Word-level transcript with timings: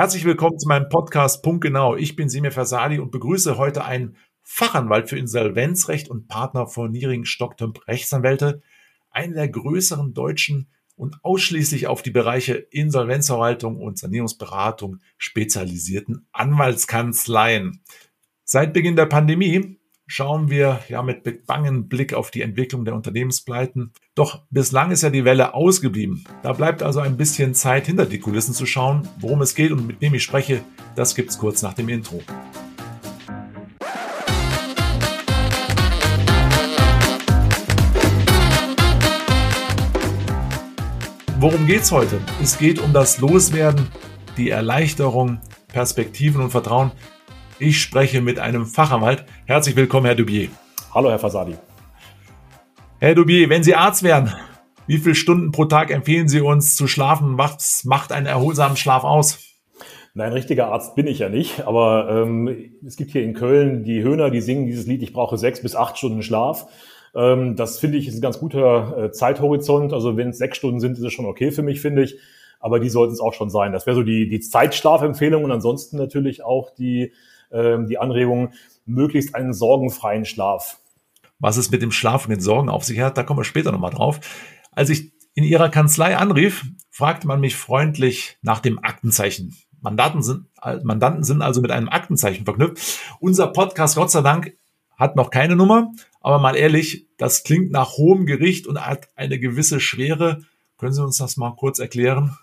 Herzlich 0.00 0.24
willkommen 0.24 0.58
zu 0.58 0.66
meinem 0.66 0.88
Podcast 0.88 1.42
Punkt 1.42 1.62
Genau. 1.62 1.94
Ich 1.94 2.16
bin 2.16 2.30
Semir 2.30 2.52
Versali 2.52 2.98
und 2.98 3.10
begrüße 3.10 3.58
heute 3.58 3.84
einen 3.84 4.16
Fachanwalt 4.42 5.10
für 5.10 5.18
Insolvenzrecht 5.18 6.08
und 6.08 6.26
Partner 6.26 6.66
von 6.66 6.90
Niering 6.90 7.26
Stocktömp 7.26 7.86
Rechtsanwälte, 7.86 8.62
einen 9.10 9.34
der 9.34 9.50
größeren 9.50 10.14
deutschen 10.14 10.70
und 10.96 11.22
ausschließlich 11.22 11.86
auf 11.86 12.00
die 12.00 12.12
Bereiche 12.12 12.54
Insolvenzverwaltung 12.54 13.76
und 13.76 13.98
Sanierungsberatung 13.98 15.00
spezialisierten 15.18 16.26
Anwaltskanzleien. 16.32 17.82
Seit 18.42 18.72
Beginn 18.72 18.96
der 18.96 19.04
Pandemie 19.04 19.79
schauen 20.10 20.50
wir 20.50 20.80
ja 20.88 21.04
mit 21.04 21.46
bangem 21.46 21.86
Blick 21.86 22.14
auf 22.14 22.32
die 22.32 22.42
Entwicklung 22.42 22.84
der 22.84 22.96
Unternehmenspleiten. 22.96 23.92
Doch 24.16 24.42
bislang 24.50 24.90
ist 24.90 25.02
ja 25.02 25.10
die 25.10 25.24
Welle 25.24 25.54
ausgeblieben. 25.54 26.24
Da 26.42 26.52
bleibt 26.52 26.82
also 26.82 26.98
ein 26.98 27.16
bisschen 27.16 27.54
Zeit, 27.54 27.86
hinter 27.86 28.06
die 28.06 28.18
Kulissen 28.18 28.52
zu 28.52 28.66
schauen. 28.66 29.06
Worum 29.20 29.40
es 29.40 29.54
geht 29.54 29.70
und 29.70 29.86
mit 29.86 30.00
wem 30.00 30.12
ich 30.14 30.24
spreche, 30.24 30.62
das 30.96 31.14
gibt's 31.14 31.38
kurz 31.38 31.62
nach 31.62 31.74
dem 31.74 31.88
Intro. 31.88 32.20
Worum 41.38 41.66
geht's 41.66 41.92
heute? 41.92 42.20
Es 42.42 42.58
geht 42.58 42.80
um 42.80 42.92
das 42.92 43.20
Loswerden, 43.20 43.86
die 44.36 44.50
Erleichterung, 44.50 45.40
Perspektiven 45.68 46.42
und 46.42 46.50
Vertrauen 46.50 46.90
ich 47.60 47.80
spreche 47.80 48.22
mit 48.22 48.38
einem 48.38 48.64
Fachanwalt. 48.66 49.24
Herzlich 49.44 49.76
willkommen, 49.76 50.06
Herr 50.06 50.14
Dubier. 50.14 50.48
Hallo, 50.94 51.10
Herr 51.10 51.18
Fasadi. 51.18 51.54
Herr 52.98 53.14
Dubier, 53.14 53.48
wenn 53.50 53.62
Sie 53.62 53.74
Arzt 53.74 54.02
wären, 54.02 54.32
wie 54.86 54.98
viele 54.98 55.14
Stunden 55.14 55.52
pro 55.52 55.66
Tag 55.66 55.90
empfehlen 55.90 56.28
Sie 56.28 56.40
uns 56.40 56.74
zu 56.74 56.86
schlafen? 56.86 57.38
Was 57.38 57.84
macht 57.84 58.12
einen 58.12 58.26
erholsamen 58.26 58.76
Schlaf 58.76 59.04
aus? 59.04 59.38
Nein, 60.14 60.32
richtiger 60.32 60.72
Arzt 60.72 60.96
bin 60.96 61.06
ich 61.06 61.20
ja 61.20 61.28
nicht, 61.28 61.66
aber 61.66 62.08
ähm, 62.10 62.72
es 62.84 62.96
gibt 62.96 63.12
hier 63.12 63.22
in 63.22 63.34
Köln 63.34 63.84
die 63.84 64.02
Höhner, 64.02 64.30
die 64.30 64.40
singen 64.40 64.66
dieses 64.66 64.86
Lied, 64.86 65.02
ich 65.02 65.12
brauche 65.12 65.38
sechs 65.38 65.62
bis 65.62 65.76
acht 65.76 65.98
Stunden 65.98 66.22
Schlaf. 66.22 66.66
Ähm, 67.14 67.56
das 67.56 67.78
finde 67.78 67.98
ich 67.98 68.08
ist 68.08 68.16
ein 68.16 68.20
ganz 68.20 68.38
guter 68.38 69.04
äh, 69.04 69.12
Zeithorizont. 69.12 69.92
Also 69.92 70.16
wenn 70.16 70.30
es 70.30 70.38
sechs 70.38 70.56
Stunden 70.56 70.80
sind, 70.80 70.98
ist 70.98 71.04
es 71.04 71.12
schon 71.12 71.26
okay 71.26 71.52
für 71.52 71.62
mich, 71.62 71.80
finde 71.80 72.02
ich. 72.02 72.18
Aber 72.58 72.80
die 72.80 72.88
sollten 72.88 73.12
es 73.12 73.20
auch 73.20 73.32
schon 73.32 73.50
sein. 73.50 73.72
Das 73.72 73.86
wäre 73.86 73.96
so 73.96 74.02
die, 74.02 74.28
die 74.28 74.40
Zeitschlafempfehlung 74.40 75.44
und 75.44 75.52
ansonsten 75.52 75.96
natürlich 75.96 76.42
auch 76.42 76.70
die 76.70 77.12
ähm, 77.50 77.86
die 77.86 77.98
Anregung, 77.98 78.52
möglichst 78.86 79.34
einen 79.34 79.52
sorgenfreien 79.52 80.24
Schlaf. 80.24 80.78
Was 81.38 81.56
es 81.56 81.70
mit 81.70 81.82
dem 81.82 81.92
Schlaf 81.92 82.24
und 82.24 82.30
den 82.30 82.40
Sorgen 82.40 82.68
auf 82.68 82.84
sich 82.84 83.00
hat, 83.00 83.16
da 83.16 83.22
kommen 83.22 83.40
wir 83.40 83.44
später 83.44 83.72
nochmal 83.72 83.92
drauf. 83.92 84.20
Als 84.72 84.90
ich 84.90 85.12
in 85.34 85.44
Ihrer 85.44 85.68
Kanzlei 85.68 86.16
anrief, 86.16 86.64
fragte 86.90 87.26
man 87.26 87.40
mich 87.40 87.56
freundlich 87.56 88.38
nach 88.42 88.60
dem 88.60 88.78
Aktenzeichen. 88.78 89.56
Mandanten 89.80 90.22
sind, 90.22 90.46
Mandanten 90.82 91.24
sind 91.24 91.40
also 91.40 91.62
mit 91.62 91.70
einem 91.70 91.88
Aktenzeichen 91.88 92.44
verknüpft. 92.44 93.00
Unser 93.20 93.46
Podcast, 93.46 93.96
Gott 93.96 94.10
sei 94.10 94.20
Dank, 94.20 94.52
hat 94.96 95.16
noch 95.16 95.30
keine 95.30 95.56
Nummer, 95.56 95.92
aber 96.20 96.38
mal 96.38 96.54
ehrlich, 96.54 97.06
das 97.16 97.42
klingt 97.42 97.70
nach 97.70 97.92
hohem 97.92 98.26
Gericht 98.26 98.66
und 98.66 98.84
hat 98.84 99.08
eine 99.16 99.38
gewisse 99.38 99.80
Schwere. 99.80 100.42
Können 100.76 100.92
Sie 100.92 101.02
uns 101.02 101.16
das 101.16 101.38
mal 101.38 101.52
kurz 101.52 101.78
erklären? 101.78 102.36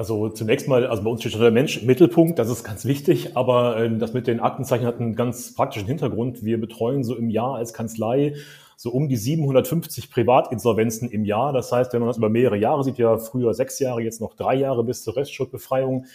Also 0.00 0.30
zunächst 0.30 0.66
mal, 0.66 0.86
also 0.86 1.02
bei 1.02 1.10
uns 1.10 1.20
steht 1.20 1.32
schon 1.32 1.42
der 1.42 1.50
Mensch 1.50 1.76
im 1.76 1.86
Mittelpunkt, 1.86 2.38
das 2.38 2.48
ist 2.48 2.64
ganz 2.64 2.86
wichtig, 2.86 3.36
aber 3.36 3.76
ähm, 3.76 3.98
das 3.98 4.14
mit 4.14 4.26
den 4.26 4.40
Aktenzeichen 4.40 4.86
hat 4.86 4.98
einen 4.98 5.14
ganz 5.14 5.54
praktischen 5.54 5.86
Hintergrund. 5.86 6.42
Wir 6.42 6.58
betreuen 6.58 7.04
so 7.04 7.14
im 7.14 7.28
Jahr 7.28 7.56
als 7.56 7.74
Kanzlei 7.74 8.32
so 8.78 8.88
um 8.88 9.10
die 9.10 9.18
750 9.18 10.10
Privatinsolvenzen 10.10 11.10
im 11.10 11.26
Jahr. 11.26 11.52
Das 11.52 11.70
heißt, 11.70 11.92
wenn 11.92 12.00
man 12.00 12.08
das 12.08 12.16
über 12.16 12.30
mehrere 12.30 12.56
Jahre 12.56 12.82
sieht, 12.82 12.96
ja 12.96 13.18
früher 13.18 13.52
sechs 13.52 13.78
Jahre, 13.78 14.00
jetzt 14.00 14.22
noch 14.22 14.32
drei 14.32 14.54
Jahre 14.54 14.84
bis 14.84 15.02
zur 15.02 15.18
Restschuldbefreiung, 15.18 16.06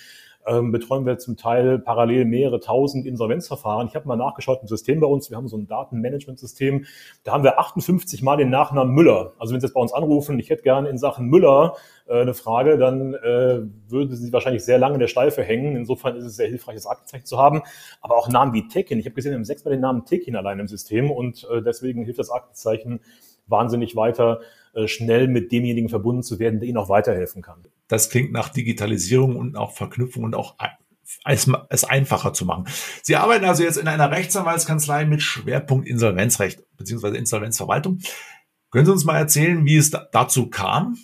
ähm, 0.48 0.72
betreuen 0.72 1.06
wir 1.06 1.18
zum 1.18 1.38
Teil 1.38 1.80
parallel 1.80 2.26
mehrere 2.26 2.60
tausend 2.60 3.06
Insolvenzverfahren. 3.06 3.88
Ich 3.88 3.96
habe 3.96 4.08
mal 4.08 4.16
nachgeschaut 4.16 4.60
im 4.62 4.68
System 4.68 5.00
bei 5.00 5.08
uns. 5.08 5.30
Wir 5.30 5.38
haben 5.38 5.48
so 5.48 5.58
ein 5.58 5.68
Datenmanagementsystem. 5.68 6.86
Da 7.24 7.34
haben 7.34 7.44
wir 7.44 7.60
58 7.60 8.22
Mal 8.22 8.38
den 8.38 8.50
Nachnamen 8.50 8.94
Müller. 8.94 9.34
Also 9.40 9.54
wenn 9.54 9.62
Sie 9.62 9.68
jetzt 9.68 9.74
bei 9.74 9.82
uns 9.82 9.94
anrufen, 9.94 10.40
ich 10.40 10.50
hätte 10.50 10.64
gerne 10.64 10.90
in 10.90 10.98
Sachen 10.98 11.28
Müller 11.28 11.76
äh, 12.08 12.22
eine 12.22 12.34
Frage, 12.34 12.78
dann 12.78 13.14
äh, 13.14 13.62
würde 13.88 14.16
Sie 14.16 14.32
wahrscheinlich 14.32 14.64
sehr 14.64 14.78
lange 14.78 14.96
in 14.96 15.00
der 15.00 15.08
Schleife 15.08 15.44
hängen. 15.44 15.76
Insofern 15.76 16.16
ist 16.16 16.26
es 16.26 16.36
sehr 16.36 16.48
hilfreich, 16.48 16.76
das 16.76 16.88
Aktenzeichen 16.88 17.26
zu 17.26 17.38
haben. 17.38 17.62
Aber 18.02 18.16
auch 18.16 18.30
Namen 18.30 18.54
wie 18.54 18.68
Tekin. 18.68 19.00
Ich 19.00 19.06
habe 19.06 19.16
gesehen, 19.16 19.32
wir 19.32 19.38
haben 19.38 19.46
sechsmal 19.46 19.74
den 19.74 19.82
Namen 19.82 20.06
Tekin 20.06 20.36
allein 20.36 20.60
im 20.60 20.68
System 20.68 21.12
und 21.12 21.48
äh, 21.52 21.62
deswegen 21.62 22.04
hilft 22.04 22.20
das 22.20 22.30
Aktenzeichen 22.30 23.00
wahnsinnig 23.48 23.96
weiter, 23.96 24.42
schnell 24.88 25.28
mit 25.28 25.52
demjenigen 25.52 25.90
verbunden 25.90 26.24
zu 26.24 26.40
werden, 26.40 26.60
der 26.60 26.70
Ihnen 26.70 26.78
auch 26.78 26.90
weiterhelfen 26.90 27.42
kann. 27.42 27.64
Das 27.88 28.10
klingt 28.10 28.32
nach 28.32 28.50
Digitalisierung 28.50 29.36
und 29.36 29.56
auch 29.56 29.72
Verknüpfung 29.74 30.24
und 30.24 30.36
auch 30.36 30.56
es, 31.26 31.50
es 31.70 31.84
einfacher 31.84 32.34
zu 32.34 32.46
machen. 32.46 32.66
Sie 33.04 33.16
arbeiten 33.16 33.46
also 33.46 33.64
jetzt 33.64 33.78
in 33.78 33.88
einer 33.88 34.12
Rechtsanwaltskanzlei 34.12 35.06
mit 35.06 35.22
Schwerpunkt 35.22 35.88
Insolvenzrecht 35.88 36.64
bzw. 36.78 37.18
Insolvenzverwaltung. 37.18 38.00
Können 38.72 38.86
Sie 38.86 38.92
uns 38.92 39.06
mal 39.06 39.18
erzählen, 39.18 39.66
wie 39.66 39.78
es 39.78 39.92
dazu 40.12 40.50
kam? 40.50 40.98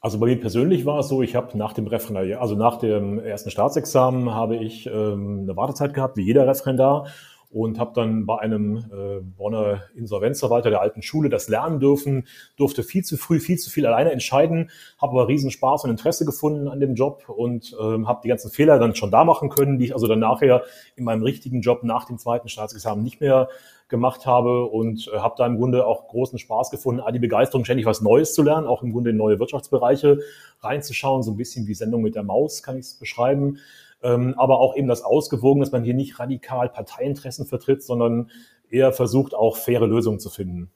Also 0.00 0.20
bei 0.20 0.26
mir 0.26 0.40
persönlich 0.40 0.86
war 0.86 1.00
es 1.00 1.08
so, 1.08 1.22
ich 1.22 1.34
habe 1.34 1.58
nach 1.58 1.72
dem 1.72 1.88
Referendar, 1.88 2.40
also 2.40 2.54
nach 2.54 2.78
dem 2.78 3.18
ersten 3.18 3.50
Staatsexamen 3.50 4.32
habe 4.32 4.56
ich 4.56 4.86
ähm, 4.86 5.40
eine 5.42 5.56
Wartezeit 5.56 5.92
gehabt, 5.92 6.16
wie 6.16 6.22
jeder 6.22 6.46
Referendar 6.46 7.08
und 7.50 7.78
habe 7.78 7.92
dann 7.94 8.26
bei 8.26 8.38
einem 8.38 8.76
äh, 8.76 9.20
Bonner 9.20 9.84
Insolvenzverwalter 9.94 10.68
der 10.70 10.82
alten 10.82 11.00
Schule 11.00 11.30
das 11.30 11.48
lernen 11.48 11.80
dürfen, 11.80 12.26
durfte 12.56 12.82
viel 12.82 13.04
zu 13.04 13.16
früh, 13.16 13.40
viel 13.40 13.58
zu 13.58 13.70
viel 13.70 13.86
alleine 13.86 14.12
entscheiden, 14.12 14.70
habe 15.00 15.12
aber 15.12 15.28
riesen 15.28 15.50
Spaß 15.50 15.84
und 15.84 15.90
Interesse 15.90 16.26
gefunden 16.26 16.68
an 16.68 16.80
dem 16.80 16.94
Job 16.94 17.24
und 17.28 17.74
ähm, 17.80 18.06
habe 18.06 18.20
die 18.22 18.28
ganzen 18.28 18.50
Fehler 18.50 18.78
dann 18.78 18.94
schon 18.94 19.10
da 19.10 19.24
machen 19.24 19.48
können, 19.48 19.78
die 19.78 19.86
ich 19.86 19.94
also 19.94 20.06
dann 20.06 20.18
nachher 20.18 20.62
in 20.96 21.04
meinem 21.04 21.22
richtigen 21.22 21.62
Job 21.62 21.84
nach 21.84 22.04
dem 22.04 22.18
zweiten 22.18 22.48
Staatsexamen 22.48 23.02
nicht 23.02 23.20
mehr 23.20 23.48
gemacht 23.88 24.26
habe 24.26 24.66
und 24.66 25.10
äh, 25.14 25.18
habe 25.18 25.34
da 25.38 25.46
im 25.46 25.56
Grunde 25.56 25.86
auch 25.86 26.08
großen 26.08 26.38
Spaß 26.38 26.70
gefunden, 26.70 27.02
die 27.14 27.18
Begeisterung, 27.18 27.64
ständig 27.64 27.86
was 27.86 28.02
Neues 28.02 28.34
zu 28.34 28.42
lernen, 28.42 28.66
auch 28.66 28.82
im 28.82 28.92
Grunde 28.92 29.10
in 29.10 29.16
neue 29.16 29.38
Wirtschaftsbereiche 29.38 30.18
reinzuschauen, 30.60 31.22
so 31.22 31.30
ein 31.30 31.38
bisschen 31.38 31.66
wie 31.66 31.74
Sendung 31.74 32.02
mit 32.02 32.14
der 32.14 32.24
Maus 32.24 32.62
kann 32.62 32.76
ich 32.76 32.84
es 32.84 32.94
beschreiben 32.94 33.58
ähm, 34.02 34.34
aber 34.36 34.60
auch 34.60 34.76
eben 34.76 34.88
das 34.88 35.02
Ausgewogen, 35.02 35.60
dass 35.60 35.72
man 35.72 35.84
hier 35.84 35.94
nicht 35.94 36.18
radikal 36.18 36.68
Parteiinteressen 36.68 37.46
vertritt, 37.46 37.82
sondern 37.82 38.30
eher 38.70 38.92
versucht, 38.92 39.34
auch 39.34 39.56
faire 39.56 39.86
Lösungen 39.86 40.20
zu 40.20 40.30
finden. 40.30 40.70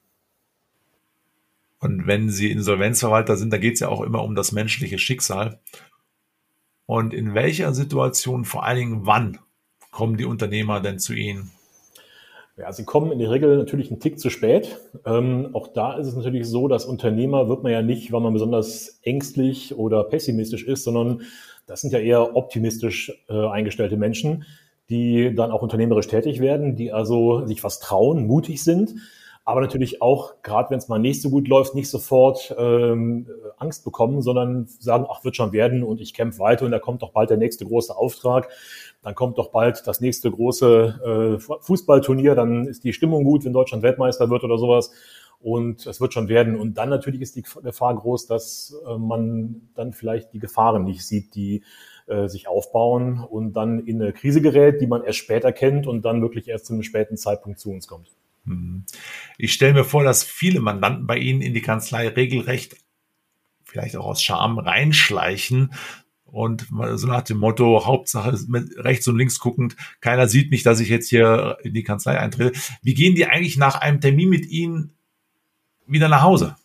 Und 1.79 2.07
wenn 2.07 2.29
Sie 2.29 2.51
Insolvenzverwalter 2.51 3.35
sind, 3.35 3.51
da 3.51 3.57
geht 3.57 3.73
es 3.73 3.81
ja 3.81 3.89
auch 3.89 4.01
immer 4.01 4.23
um 4.23 4.35
das 4.35 4.51
menschliche 4.51 4.97
Schicksal. 4.97 5.59
Und 6.85 7.13
in 7.13 7.33
welcher 7.33 7.73
Situation, 7.73 8.45
vor 8.45 8.65
allen 8.65 8.77
Dingen 8.77 9.05
wann, 9.05 9.39
kommen 9.91 10.17
die 10.17 10.25
Unternehmer 10.25 10.79
denn 10.79 10.99
zu 10.99 11.13
Ihnen? 11.13 11.51
Ja, 12.55 12.71
sie 12.71 12.85
kommen 12.85 13.11
in 13.11 13.17
der 13.17 13.31
Regel 13.31 13.57
natürlich 13.57 13.89
einen 13.89 13.99
Tick 13.99 14.19
zu 14.19 14.29
spät. 14.29 14.79
Ähm, 15.07 15.49
auch 15.53 15.69
da 15.69 15.97
ist 15.97 16.05
es 16.05 16.15
natürlich 16.15 16.47
so, 16.47 16.67
dass 16.67 16.85
Unternehmer 16.85 17.49
wird 17.49 17.63
man 17.63 17.71
ja 17.71 17.81
nicht, 17.81 18.11
weil 18.11 18.21
man 18.21 18.31
besonders 18.31 18.99
ängstlich 19.01 19.75
oder 19.75 20.03
pessimistisch 20.03 20.63
ist, 20.63 20.83
sondern 20.83 21.21
das 21.65 21.81
sind 21.81 21.93
ja 21.93 21.99
eher 21.99 22.35
optimistisch 22.35 23.11
äh, 23.27 23.47
eingestellte 23.47 23.97
Menschen, 23.97 24.45
die 24.91 25.33
dann 25.33 25.49
auch 25.49 25.63
unternehmerisch 25.63 26.07
tätig 26.07 26.41
werden, 26.41 26.75
die 26.75 26.91
also 26.91 27.43
sich 27.47 27.63
was 27.63 27.79
trauen, 27.79 28.27
mutig 28.27 28.63
sind, 28.63 28.93
aber 29.45 29.59
natürlich 29.59 30.01
auch, 30.01 30.35
gerade 30.41 30.69
wenn 30.69 30.77
es 30.77 30.87
mal 30.87 30.99
nicht 30.99 31.21
so 31.21 31.29
gut 31.29 31.47
läuft, 31.47 31.75
nicht 31.75 31.89
sofort 31.89 32.55
ähm, 32.57 33.27
Angst 33.57 33.83
bekommen, 33.83 34.21
sondern 34.21 34.67
sagen, 34.79 35.05
ach, 35.09 35.23
wird 35.25 35.35
schon 35.35 35.51
werden 35.51 35.83
und 35.83 35.99
ich 35.99 36.13
kämpfe 36.13 36.39
weiter 36.39 36.65
und 36.65 36.71
da 36.71 36.79
kommt 36.79 37.01
doch 37.01 37.11
bald 37.11 37.29
der 37.29 37.37
nächste 37.37 37.65
große 37.65 37.95
Auftrag, 37.95 38.49
dann 39.03 39.15
kommt 39.15 39.37
doch 39.37 39.51
bald 39.51 39.85
das 39.85 40.01
nächste 40.01 40.31
große 40.31 41.37
äh, 41.37 41.59
Fußballturnier, 41.61 42.35
dann 42.35 42.67
ist 42.67 42.83
die 42.83 42.93
Stimmung 42.93 43.23
gut, 43.23 43.45
wenn 43.45 43.53
Deutschland 43.53 43.83
Weltmeister 43.83 44.29
wird 44.29 44.43
oder 44.43 44.57
sowas 44.57 44.91
und 45.43 45.85
es 45.85 45.99
wird 45.99 46.13
schon 46.13 46.29
werden. 46.29 46.57
Und 46.57 46.75
dann 46.75 46.89
natürlich 46.89 47.21
ist 47.21 47.35
die 47.35 47.43
Gefahr 47.43 47.95
groß, 47.95 48.27
dass 48.27 48.75
äh, 48.87 48.97
man 48.97 49.69
dann 49.75 49.93
vielleicht 49.93 50.33
die 50.33 50.39
Gefahren 50.39 50.85
nicht 50.85 51.05
sieht, 51.05 51.35
die 51.35 51.63
äh, 52.07 52.27
sich 52.27 52.47
aufbauen 52.47 53.19
und 53.19 53.53
dann 53.53 53.79
in 53.79 54.01
eine 54.01 54.13
Krise 54.13 54.41
gerät, 54.41 54.81
die 54.81 54.87
man 54.87 55.03
erst 55.03 55.19
später 55.19 55.51
kennt 55.51 55.85
und 55.85 56.03
dann 56.05 56.21
wirklich 56.21 56.47
erst 56.47 56.67
zu 56.67 56.73
einem 56.73 56.83
späten 56.83 57.17
Zeitpunkt 57.17 57.59
zu 57.59 57.71
uns 57.71 57.87
kommt. 57.87 58.09
Mhm. 58.45 58.85
Ich 59.37 59.53
stelle 59.53 59.73
mir 59.73 59.83
vor, 59.83 60.03
dass 60.03 60.23
viele 60.23 60.61
Mandanten 60.61 61.07
bei 61.07 61.17
Ihnen 61.17 61.41
in 61.41 61.53
die 61.53 61.61
Kanzlei 61.61 62.07
regelrecht, 62.07 62.77
vielleicht 63.65 63.97
auch 63.97 64.05
aus 64.05 64.23
Scham, 64.23 64.59
reinschleichen, 64.59 65.73
und 66.33 66.67
so 66.95 67.07
nach 67.07 67.21
dem 67.21 67.37
Motto, 67.37 67.85
Hauptsache 67.85 68.35
rechts 68.77 69.07
und 69.07 69.17
links 69.17 69.37
guckend, 69.37 69.75
keiner 70.01 70.27
sieht 70.27 70.49
mich, 70.49 70.63
dass 70.63 70.79
ich 70.79 70.89
jetzt 70.89 71.07
hier 71.07 71.57
in 71.63 71.75
die 71.75 71.83
Kanzlei 71.83 72.19
eintrete. 72.19 72.59
Wie 72.81 72.95
gehen 72.95 73.13
die 73.13 73.27
eigentlich 73.27 73.55
nach 73.55 73.75
einem 73.75 74.01
Termin 74.01 74.29
mit 74.29 74.47
Ihnen 74.47 74.95
wieder 75.85 76.09
nach 76.09 76.23
Hause? 76.23 76.55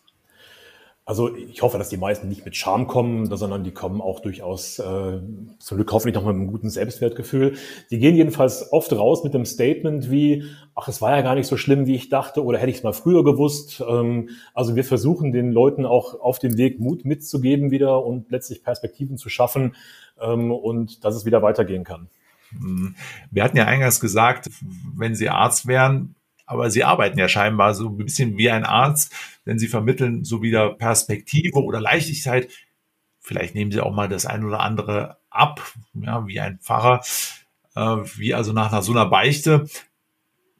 Also 1.09 1.35
ich 1.35 1.63
hoffe, 1.63 1.79
dass 1.79 1.89
die 1.89 1.97
meisten 1.97 2.29
nicht 2.29 2.45
mit 2.45 2.55
Scham 2.55 2.85
kommen, 2.85 3.35
sondern 3.35 3.63
die 3.63 3.71
kommen 3.71 3.99
auch 3.99 4.19
durchaus 4.19 4.77
äh, 4.77 5.19
zum 5.57 5.77
Glück 5.77 5.91
hoffentlich 5.91 6.13
noch 6.13 6.23
mit 6.23 6.35
einem 6.35 6.45
guten 6.45 6.69
Selbstwertgefühl. 6.69 7.55
Die 7.89 7.97
gehen 7.97 8.15
jedenfalls 8.15 8.71
oft 8.71 8.93
raus 8.93 9.23
mit 9.23 9.33
einem 9.33 9.45
Statement 9.45 10.11
wie, 10.11 10.43
ach, 10.75 10.87
es 10.87 11.01
war 11.01 11.15
ja 11.15 11.23
gar 11.23 11.33
nicht 11.33 11.47
so 11.47 11.57
schlimm, 11.57 11.87
wie 11.87 11.95
ich 11.95 12.09
dachte, 12.09 12.43
oder 12.43 12.59
hätte 12.59 12.69
ich 12.69 12.77
es 12.77 12.83
mal 12.83 12.93
früher 12.93 13.23
gewusst. 13.23 13.83
Ähm, 13.89 14.29
also 14.53 14.75
wir 14.75 14.83
versuchen 14.83 15.31
den 15.31 15.51
Leuten 15.51 15.87
auch 15.87 16.13
auf 16.13 16.37
dem 16.37 16.59
Weg 16.59 16.79
Mut 16.79 17.05
mitzugeben 17.05 17.71
wieder 17.71 18.05
und 18.05 18.29
letztlich 18.29 18.63
Perspektiven 18.63 19.17
zu 19.17 19.29
schaffen, 19.29 19.73
ähm, 20.21 20.51
und 20.51 21.03
dass 21.03 21.15
es 21.15 21.25
wieder 21.25 21.41
weitergehen 21.41 21.85
kann. 21.85 22.09
Hm. 22.51 22.93
Wir 23.31 23.43
hatten 23.43 23.57
ja 23.57 23.65
eingangs 23.65 23.99
gesagt, 23.99 24.51
wenn 24.95 25.15
Sie 25.15 25.27
Arzt 25.27 25.65
wären, 25.65 26.13
aber 26.49 26.71
Sie 26.71 26.83
arbeiten 26.83 27.19
ja 27.19 27.29
scheinbar 27.29 27.75
so 27.75 27.89
ein 27.89 27.97
bisschen 27.97 28.35
wie 28.35 28.49
ein 28.49 28.65
Arzt, 28.65 29.13
denn 29.45 29.59
Sie 29.59 29.67
vermitteln 29.67 30.23
so 30.23 30.41
wieder 30.41 30.73
Perspektive 30.73 31.63
oder 31.63 31.79
Leichtigkeit. 31.79 32.49
Vielleicht 33.19 33.53
nehmen 33.53 33.71
Sie 33.71 33.81
auch 33.81 33.93
mal 33.93 34.09
das 34.09 34.25
ein 34.25 34.43
oder 34.43 34.61
andere 34.61 35.17
ab, 35.29 35.61
ja, 35.93 36.25
wie 36.25 36.39
ein 36.39 36.57
Pfarrer, 36.57 37.01
äh, 37.75 37.97
wie 38.15 38.33
also 38.33 38.51
nach, 38.51 38.71
nach 38.71 38.81
so 38.81 38.93
einer 38.93 39.05
Beichte. 39.05 39.67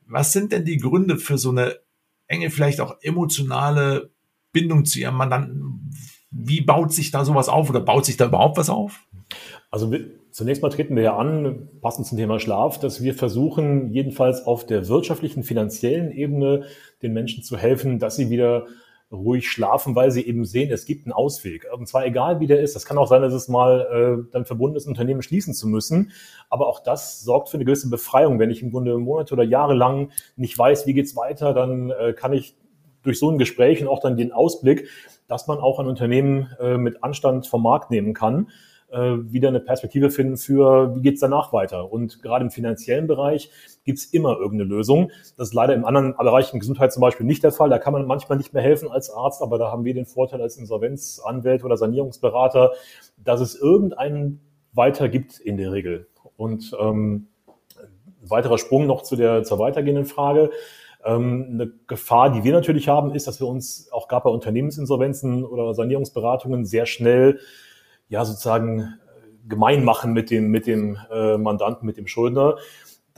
Was 0.06 0.32
sind 0.32 0.52
denn 0.52 0.64
die 0.64 0.78
Gründe 0.78 1.18
für 1.18 1.40
so 1.40 1.50
eine 1.50 1.80
enge, 2.28 2.52
vielleicht 2.52 2.82
auch 2.82 2.98
emotionale 3.02 4.12
Bindung 4.52 4.86
zu 4.86 5.00
Ihrem 5.00 5.16
Mandanten? 5.16 5.92
Wie 6.30 6.62
baut 6.62 6.94
sich 6.94 7.10
da 7.10 7.26
sowas 7.26 7.50
auf 7.50 7.68
oder 7.68 7.82
baut 7.82 8.06
sich 8.06 8.16
da 8.16 8.28
überhaupt 8.28 8.58
was 8.58 8.70
auf? 8.70 9.08
Also 9.72 9.92
zunächst 10.40 10.64
mal 10.64 10.70
treten 10.70 10.96
wir 10.96 11.04
ja 11.04 11.18
an, 11.18 11.68
passend 11.82 12.08
zum 12.08 12.18
Thema 12.18 12.40
Schlaf, 12.40 12.80
dass 12.80 13.04
wir 13.04 13.14
versuchen, 13.14 13.92
jedenfalls 13.92 14.46
auf 14.46 14.66
der 14.66 14.88
wirtschaftlichen, 14.88 15.44
finanziellen 15.44 16.12
Ebene 16.12 16.64
den 17.02 17.12
Menschen 17.12 17.44
zu 17.44 17.58
helfen, 17.58 18.00
dass 18.00 18.16
sie 18.16 18.30
wieder 18.30 18.66
ruhig 19.12 19.50
schlafen, 19.50 19.96
weil 19.96 20.12
sie 20.12 20.26
eben 20.26 20.46
sehen, 20.46 20.72
es 20.72 20.86
gibt 20.86 21.06
einen 21.06 21.12
Ausweg. 21.12 21.68
Und 21.76 21.90
zwar 21.90 22.06
egal, 22.06 22.40
wie 22.40 22.48
der 22.48 22.62
ist. 22.62 22.74
Das 22.74 22.86
kann 22.86 22.98
auch 22.98 23.08
sein, 23.08 23.22
dass 23.22 23.34
es 23.34 23.50
mal 23.50 24.26
äh, 24.26 24.32
dann 24.32 24.46
verbunden 24.46 24.78
ist, 24.78 24.88
Unternehmen 24.88 25.22
schließen 25.22 25.54
zu 25.54 25.68
müssen. 25.68 26.12
Aber 26.50 26.68
auch 26.68 26.80
das 26.80 27.22
sorgt 27.22 27.50
für 27.50 27.58
eine 27.58 27.66
gewisse 27.66 27.90
Befreiung. 27.90 28.40
Wenn 28.40 28.50
ich 28.50 28.62
im 28.62 28.72
Grunde 28.72 28.98
Monate 28.98 29.34
oder 29.34 29.44
Jahre 29.44 29.74
lang 29.74 30.12
nicht 30.38 30.58
weiß, 30.58 30.88
wie 30.88 30.94
geht's 30.94 31.18
weiter, 31.18 31.54
dann 31.54 31.92
äh, 31.92 32.14
kann 32.14 32.32
ich 32.32 32.56
durch 33.04 33.20
so 33.20 33.30
ein 33.30 33.40
Gespräch 33.40 33.82
und 33.82 33.90
auch 33.90 34.00
dann 34.00 34.16
den 34.16 34.32
Ausblick, 34.32 34.88
dass 35.28 35.48
man 35.48 35.58
auch 35.58 35.80
ein 35.80 35.88
Unternehmen 35.88 36.48
äh, 36.62 36.78
mit 36.78 37.04
Anstand 37.04 37.46
vom 37.46 37.62
Markt 37.62 37.92
nehmen 37.92 38.14
kann 38.14 38.48
wieder 38.92 39.50
eine 39.50 39.60
Perspektive 39.60 40.10
finden 40.10 40.38
für, 40.38 40.96
wie 40.96 41.02
geht's 41.02 41.22
danach 41.22 41.54
weiter. 41.54 41.92
Und 41.92 42.22
gerade 42.22 42.46
im 42.46 42.52
finanziellen 42.52 43.08
Bereich 43.08 43.52
gibt's 43.84 44.06
immer 44.06 44.38
irgendeine 44.38 44.64
Lösung. 44.64 45.12
Das 45.38 45.50
ist 45.50 45.54
leider 45.54 45.74
im 45.76 45.86
anderen 45.86 46.16
Bereich, 46.18 46.54
in 46.54 46.60
Gesundheit 46.60 46.92
zum 46.92 47.02
Beispiel, 47.02 47.26
nicht 47.26 47.44
der 47.44 47.52
Fall. 47.52 47.70
Da 47.70 47.78
kann 47.78 47.94
man 47.94 48.06
manchmal 48.06 48.38
nicht 48.38 48.54
mehr 48.54 48.64
helfen 48.64 48.90
als 48.90 49.10
Arzt, 49.10 49.42
aber 49.42 49.58
da 49.58 49.72
haben 49.72 49.86
wir 49.86 49.94
den 49.94 50.06
Vorteil 50.06 50.42
als 50.42 50.58
Insolvenzanwälte 50.58 51.66
oder 51.66 51.78
Sanierungsberater, 51.78 52.72
dass 53.18 53.42
es 53.42 53.56
irgendeinen 53.56 54.42
weiter 54.74 55.10
gibt 55.10 55.40
in 55.40 55.58
der 55.58 55.72
Regel. 55.72 56.08
Und 56.36 56.76
ähm, 56.80 57.28
weiterer 58.22 58.58
Sprung 58.58 58.88
noch 58.88 59.04
zu 59.04 59.16
der 59.16 59.44
zur 59.44 59.60
weitergehenden 59.60 60.06
Frage. 60.06 60.52
Ähm, 61.04 61.48
eine 61.54 61.72
Gefahr, 61.88 62.32
die 62.32 62.44
wir 62.44 62.54
natürlich 62.54 62.88
haben, 62.90 63.14
ist, 63.16 63.28
dass 63.28 63.40
wir 63.40 63.48
uns 63.48 63.90
auch 63.92 64.08
gerade 64.08 64.26
bei 64.26 64.30
Unternehmensinsolvenzen 64.30 65.46
oder 65.46 65.74
Sanierungsberatungen 65.74 66.66
sehr 66.66 66.86
schnell 66.86 67.40
ja 68.10 68.26
sozusagen 68.26 68.82
äh, 68.82 69.48
gemein 69.48 69.84
machen 69.86 70.14
mit 70.14 70.30
dem, 70.30 70.50
mit 70.50 70.68
dem 70.68 70.98
äh, 71.12 71.38
Mandanten, 71.38 71.86
mit 71.86 71.98
dem 71.98 72.08
Schuldner, 72.08 72.58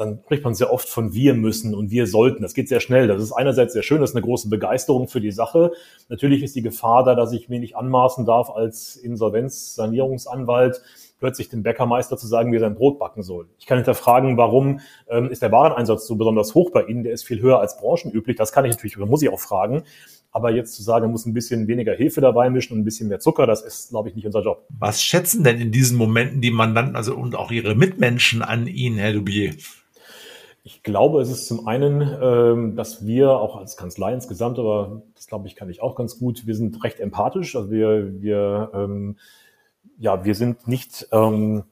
dann 0.01 0.19
spricht 0.23 0.43
man 0.43 0.55
sehr 0.55 0.71
oft 0.73 0.89
von 0.89 1.13
wir 1.13 1.33
müssen 1.33 1.75
und 1.75 1.91
wir 1.91 2.07
sollten. 2.07 2.41
Das 2.41 2.53
geht 2.53 2.69
sehr 2.69 2.79
schnell. 2.79 3.07
Das 3.07 3.21
ist 3.21 3.33
einerseits 3.33 3.73
sehr 3.73 3.83
schön, 3.83 4.01
das 4.01 4.11
ist 4.11 4.15
eine 4.15 4.25
große 4.25 4.49
Begeisterung 4.49 5.07
für 5.07 5.21
die 5.21 5.31
Sache. 5.31 5.71
Natürlich 6.09 6.41
ist 6.43 6.55
die 6.55 6.61
Gefahr 6.61 7.03
da, 7.03 7.13
dass 7.13 7.33
ich 7.33 7.49
mir 7.49 7.59
nicht 7.59 7.75
anmaßen 7.75 8.25
darf, 8.25 8.49
als 8.49 8.95
Insolvenz-Sanierungsanwalt 8.95 10.81
plötzlich 11.19 11.49
dem 11.49 11.61
Bäckermeister 11.61 12.17
zu 12.17 12.25
sagen, 12.25 12.51
wie 12.51 12.57
er 12.57 12.61
sein 12.61 12.75
Brot 12.75 12.97
backen 12.97 13.21
soll. 13.21 13.47
Ich 13.59 13.67
kann 13.67 13.77
hinterfragen, 13.77 14.37
warum 14.37 14.79
ähm, 15.07 15.29
ist 15.29 15.43
der 15.43 15.51
Wareneinsatz 15.51 16.07
so 16.07 16.15
besonders 16.15 16.55
hoch 16.55 16.71
bei 16.71 16.83
Ihnen? 16.85 17.03
Der 17.03 17.13
ist 17.13 17.23
viel 17.23 17.41
höher 17.41 17.59
als 17.59 17.77
branchenüblich. 17.77 18.35
Das 18.37 18.51
kann 18.51 18.65
ich 18.65 18.71
natürlich 18.71 18.97
muss 18.97 19.21
ich 19.21 19.29
auch 19.29 19.39
fragen. 19.39 19.83
Aber 20.31 20.51
jetzt 20.51 20.75
zu 20.75 20.83
sagen, 20.83 21.05
er 21.05 21.09
muss 21.09 21.25
ein 21.25 21.33
bisschen 21.33 21.67
weniger 21.67 21.93
Hefe 21.93 22.21
dabei 22.21 22.49
mischen 22.49 22.73
und 22.73 22.79
ein 22.79 22.85
bisschen 22.85 23.09
mehr 23.09 23.19
Zucker, 23.19 23.45
das 23.45 23.61
ist, 23.61 23.89
glaube 23.89 24.09
ich, 24.09 24.15
nicht 24.15 24.25
unser 24.25 24.41
Job. 24.41 24.65
Was 24.69 25.03
schätzen 25.03 25.43
denn 25.43 25.59
in 25.59 25.71
diesen 25.71 25.97
Momenten 25.97 26.39
die 26.39 26.51
Mandanten 26.51 26.95
also 26.95 27.15
und 27.15 27.35
auch 27.35 27.51
ihre 27.51 27.75
Mitmenschen 27.75 28.41
an 28.41 28.65
Ihnen, 28.65 28.97
Herr 28.97 29.13
Dubier? 29.13 29.53
Ich 30.63 30.83
glaube, 30.83 31.21
es 31.21 31.29
ist 31.29 31.47
zum 31.47 31.67
einen, 31.67 32.01
ähm, 32.21 32.75
dass 32.75 33.05
wir 33.05 33.31
auch 33.31 33.57
als 33.57 33.75
Kanzlei 33.75 34.13
insgesamt, 34.13 34.59
aber 34.59 35.01
das 35.15 35.27
glaube 35.27 35.47
ich 35.47 35.55
kann 35.55 35.69
ich 35.69 35.81
auch 35.81 35.95
ganz 35.95 36.19
gut, 36.19 36.45
wir 36.45 36.55
sind 36.55 36.81
recht 36.83 36.99
empathisch. 36.99 37.55
Also 37.55 37.71
wir, 37.71 38.21
wir, 38.21 38.71
ähm, 38.73 39.17
ja, 39.97 40.23
wir 40.23 40.35
sind 40.35 40.67
nicht 40.67 41.07
ähm, 41.11 41.63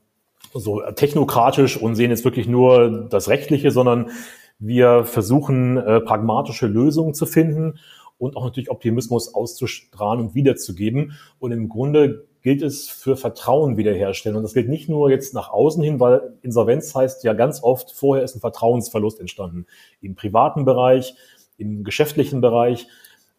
so 0.54 0.82
technokratisch 0.96 1.78
und 1.78 1.96
sehen 1.96 2.10
jetzt 2.10 2.26
wirklich 2.26 2.48
nur 2.48 3.08
das 3.10 3.30
Rechtliche, 3.30 3.72
sondern 3.72 4.10
wir 4.58 5.06
versuchen 5.06 5.78
äh, 5.78 6.02
pragmatische 6.02 6.68
Lösungen 6.68 7.14
zu 7.14 7.26
finden 7.26 7.80
und 8.20 8.36
auch 8.36 8.44
natürlich 8.44 8.70
Optimismus 8.70 9.34
auszustrahlen 9.34 10.20
und 10.20 10.36
wiederzugeben. 10.36 11.14
Und 11.40 11.52
im 11.52 11.70
Grunde 11.70 12.28
gilt 12.42 12.62
es 12.62 12.88
für 12.90 13.18
Vertrauen 13.18 13.78
wiederherstellen. 13.78 14.36
Und 14.36 14.44
das 14.44 14.54
gilt 14.54 14.70
nicht 14.70 14.90
nur 14.90 15.10
jetzt 15.10 15.34
nach 15.34 15.50
außen 15.50 15.82
hin, 15.82 16.00
weil 16.00 16.34
Insolvenz 16.42 16.94
heißt 16.94 17.24
ja 17.24 17.34
ganz 17.34 17.64
oft, 17.64 17.92
vorher 17.92 18.24
ist 18.24 18.36
ein 18.36 18.42
Vertrauensverlust 18.42 19.20
entstanden. 19.20 19.66
Im 20.02 20.16
privaten 20.16 20.66
Bereich, 20.66 21.16
im 21.58 21.84
geschäftlichen 21.84 22.42
Bereich. 22.42 22.88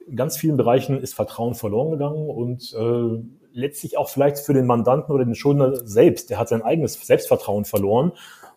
In 0.07 0.17
ganz 0.17 0.37
vielen 0.37 0.57
Bereichen 0.57 1.01
ist 1.01 1.15
Vertrauen 1.15 1.55
verloren 1.55 1.91
gegangen 1.91 2.29
und 2.29 2.75
äh, 2.75 3.23
letztlich 3.53 3.97
auch 3.99 4.09
vielleicht 4.09 4.39
für 4.39 4.55
den 4.55 4.67
Mandanten 4.67 5.15
oder 5.15 5.25
den 5.25 5.35
Schuldner 5.35 5.87
selbst. 5.87 6.31
Der 6.31 6.39
hat 6.39 6.49
sein 6.49 6.63
eigenes 6.63 6.95
Selbstvertrauen 6.95 7.65
verloren. 7.65 8.13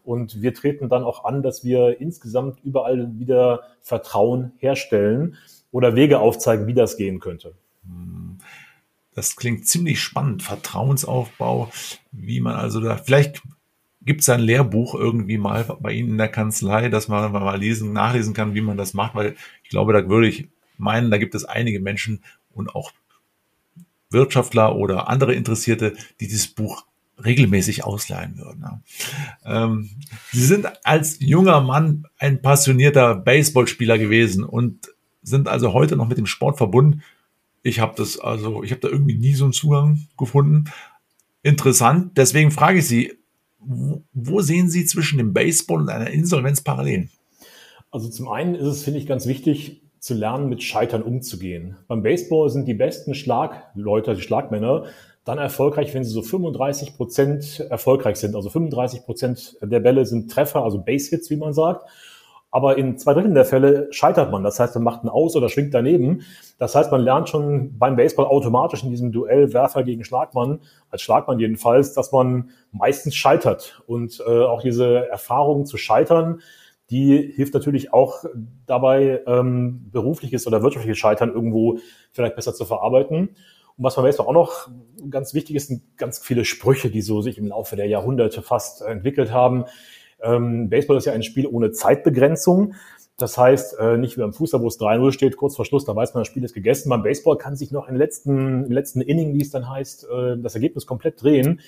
Und 0.05 0.41
wir 0.41 0.53
treten 0.53 0.89
dann 0.89 1.03
auch 1.03 1.23
an, 1.23 1.43
dass 1.43 1.63
wir 1.63 2.01
insgesamt 2.01 2.59
überall 2.63 3.17
wieder 3.17 3.61
Vertrauen 3.81 4.51
herstellen 4.57 5.37
oder 5.73 5.95
Wege 5.95 6.19
aufzeigen, 6.19 6.67
wie 6.67 6.73
das 6.73 6.95
gehen 6.95 7.19
könnte. 7.19 7.53
Das 9.15 9.35
klingt 9.35 9.67
ziemlich 9.67 9.99
spannend. 9.99 10.43
Vertrauensaufbau, 10.43 11.71
wie 12.11 12.39
man 12.39 12.55
also 12.55 12.79
da, 12.79 12.95
vielleicht 12.97 13.41
gibt 14.01 14.21
es 14.21 14.29
ein 14.29 14.39
Lehrbuch 14.39 14.95
irgendwie 14.95 15.37
mal 15.37 15.77
bei 15.81 15.93
Ihnen 15.93 16.11
in 16.11 16.17
der 16.17 16.29
Kanzlei, 16.29 16.89
dass 16.89 17.07
man 17.07 17.31
mal 17.31 17.57
lesen, 17.57 17.91
nachlesen 17.91 18.33
kann, 18.33 18.53
wie 18.53 18.61
man 18.61 18.77
das 18.77 18.93
macht, 18.93 19.15
weil 19.15 19.35
ich 19.63 19.69
glaube, 19.69 19.93
da 19.93 20.07
würde 20.07 20.27
ich 20.27 20.47
meinen, 20.77 21.11
da 21.11 21.17
gibt 21.17 21.35
es 21.35 21.45
einige 21.45 21.79
Menschen 21.79 22.23
und 22.51 22.75
auch 22.75 22.91
Wirtschaftler 24.09 24.75
oder 24.75 25.09
andere 25.09 25.33
Interessierte, 25.33 25.95
die 26.19 26.27
dieses 26.27 26.47
Buch 26.47 26.85
regelmäßig 27.23 27.83
ausleihen 27.83 28.37
würden. 28.37 28.83
Ähm, 29.45 29.89
Sie 30.31 30.45
sind 30.45 30.67
als 30.85 31.19
junger 31.19 31.61
Mann 31.61 32.05
ein 32.17 32.41
passionierter 32.41 33.15
Baseballspieler 33.15 33.97
gewesen 33.97 34.43
und 34.43 34.92
sind 35.23 35.47
also 35.47 35.73
heute 35.73 35.95
noch 35.95 36.07
mit 36.07 36.17
dem 36.17 36.25
Sport 36.25 36.57
verbunden. 36.57 37.01
Ich 37.63 37.79
habe 37.79 37.93
das 37.95 38.19
also, 38.19 38.63
ich 38.63 38.71
habe 38.71 38.81
da 38.81 38.89
irgendwie 38.89 39.17
nie 39.17 39.33
so 39.33 39.45
einen 39.45 39.53
Zugang 39.53 40.07
gefunden. 40.17 40.65
Interessant. 41.41 42.17
Deswegen 42.17 42.51
frage 42.51 42.79
ich 42.79 42.87
Sie, 42.87 43.13
wo, 43.59 44.41
sehen 44.41 44.69
Sie 44.69 44.85
zwischen 44.85 45.17
dem 45.17 45.33
Baseball 45.33 45.81
und 45.81 45.89
einer 45.89 46.09
Insolvenz 46.09 46.61
Parallelen? 46.61 47.09
Also 47.91 48.09
zum 48.09 48.27
einen 48.27 48.55
ist 48.55 48.67
es, 48.67 48.83
finde 48.83 48.99
ich, 48.99 49.07
ganz 49.07 49.25
wichtig 49.27 49.81
zu 49.99 50.13
lernen, 50.13 50.49
mit 50.49 50.63
Scheitern 50.63 51.01
umzugehen. 51.01 51.77
Beim 51.87 52.03
Baseball 52.03 52.49
sind 52.49 52.67
die 52.67 52.73
besten 52.73 53.15
Schlagleute, 53.15 54.15
die 54.15 54.21
Schlagmänner, 54.21 54.85
dann 55.23 55.37
erfolgreich, 55.37 55.93
wenn 55.93 56.03
sie 56.03 56.11
so 56.11 56.21
35 56.21 56.97
Prozent 56.97 57.61
erfolgreich 57.69 58.17
sind. 58.17 58.35
Also 58.35 58.49
35 58.49 59.05
Prozent 59.05 59.57
der 59.61 59.79
Bälle 59.79 60.05
sind 60.05 60.29
Treffer, 60.29 60.63
also 60.63 60.79
Base-Hits, 60.79 61.29
wie 61.29 61.37
man 61.37 61.53
sagt. 61.53 61.89
Aber 62.53 62.77
in 62.77 62.99
zwei 62.99 63.15
Dritteln 63.15 63.33
der 63.33 63.45
Fälle 63.45 63.87
scheitert 63.89 64.31
man. 64.31 64.43
Das 64.43 64.59
heißt, 64.59 64.75
man 64.75 64.83
macht 64.83 64.99
einen 64.99 65.09
Aus 65.09 65.35
oder 65.35 65.49
schwingt 65.49 65.73
daneben. 65.73 66.21
Das 66.59 66.75
heißt, 66.75 66.91
man 66.91 67.01
lernt 67.01 67.27
schon 67.27 67.79
beim 67.79 67.95
Baseball 67.95 68.27
automatisch 68.27 68.83
in 68.83 68.91
diesem 68.91 69.11
Duell 69.11 69.53
Werfer 69.53 69.81
gegen 69.81 70.03
Schlagmann, 70.03 70.59
als 70.91 71.01
Schlagmann 71.01 71.39
jedenfalls, 71.39 71.93
dass 71.93 72.11
man 72.11 72.51
meistens 72.71 73.15
scheitert. 73.15 73.81
Und 73.87 74.23
äh, 74.27 74.43
auch 74.43 74.61
diese 74.61 75.09
Erfahrung 75.09 75.65
zu 75.65 75.77
scheitern, 75.77 76.41
die 76.91 77.33
hilft 77.35 77.55
natürlich 77.55 77.91
auch 77.91 78.23
dabei, 78.67 79.23
ähm, 79.25 79.89
berufliches 79.91 80.45
oder 80.45 80.61
wirtschaftliches 80.61 80.99
Scheitern 80.99 81.33
irgendwo 81.33 81.79
vielleicht 82.11 82.35
besser 82.35 82.53
zu 82.53 82.65
verarbeiten. 82.65 83.29
Und 83.77 83.83
was 83.83 83.95
beim 83.95 84.05
Baseball 84.05 84.27
auch 84.27 84.33
noch 84.33 84.69
ganz 85.09 85.33
wichtig 85.33 85.55
ist, 85.55 85.69
sind 85.69 85.97
ganz 85.97 86.19
viele 86.19 86.45
Sprüche, 86.45 86.91
die 86.91 87.01
so 87.01 87.23
sich 87.23 87.39
im 87.39 87.47
Laufe 87.47 87.75
der 87.75 87.87
Jahrhunderte 87.87 88.43
fast 88.43 88.83
entwickelt 88.83 89.31
haben 89.31 89.65
ähm, 90.23 90.69
Baseball 90.69 90.97
ist 90.97 91.05
ja 91.05 91.13
ein 91.13 91.23
Spiel 91.23 91.47
ohne 91.47 91.71
Zeitbegrenzung. 91.71 92.73
Das 93.17 93.37
heißt, 93.37 93.77
äh, 93.79 93.97
nicht 93.97 94.17
wie 94.17 94.21
beim 94.21 94.33
Fußball, 94.33 94.61
wo 94.61 94.67
es 94.67 94.79
3-0 94.79 95.11
steht, 95.11 95.37
kurz 95.37 95.55
vor 95.55 95.65
Schluss, 95.65 95.85
da 95.85 95.95
weiß 95.95 96.13
man, 96.13 96.21
das 96.21 96.27
Spiel 96.27 96.43
ist 96.43 96.53
gegessen. 96.53 96.89
Beim 96.89 97.03
Baseball 97.03 97.37
kann 97.37 97.55
sich 97.55 97.71
noch 97.71 97.87
einen 97.87 97.97
letzten, 97.97 98.65
letzten 98.71 99.01
Inning, 99.01 99.33
wie 99.35 99.41
es 99.41 99.51
dann 99.51 99.69
heißt, 99.69 100.07
äh, 100.09 100.37
das 100.37 100.55
Ergebnis 100.55 100.87
komplett 100.87 101.21
drehen. 101.21 101.61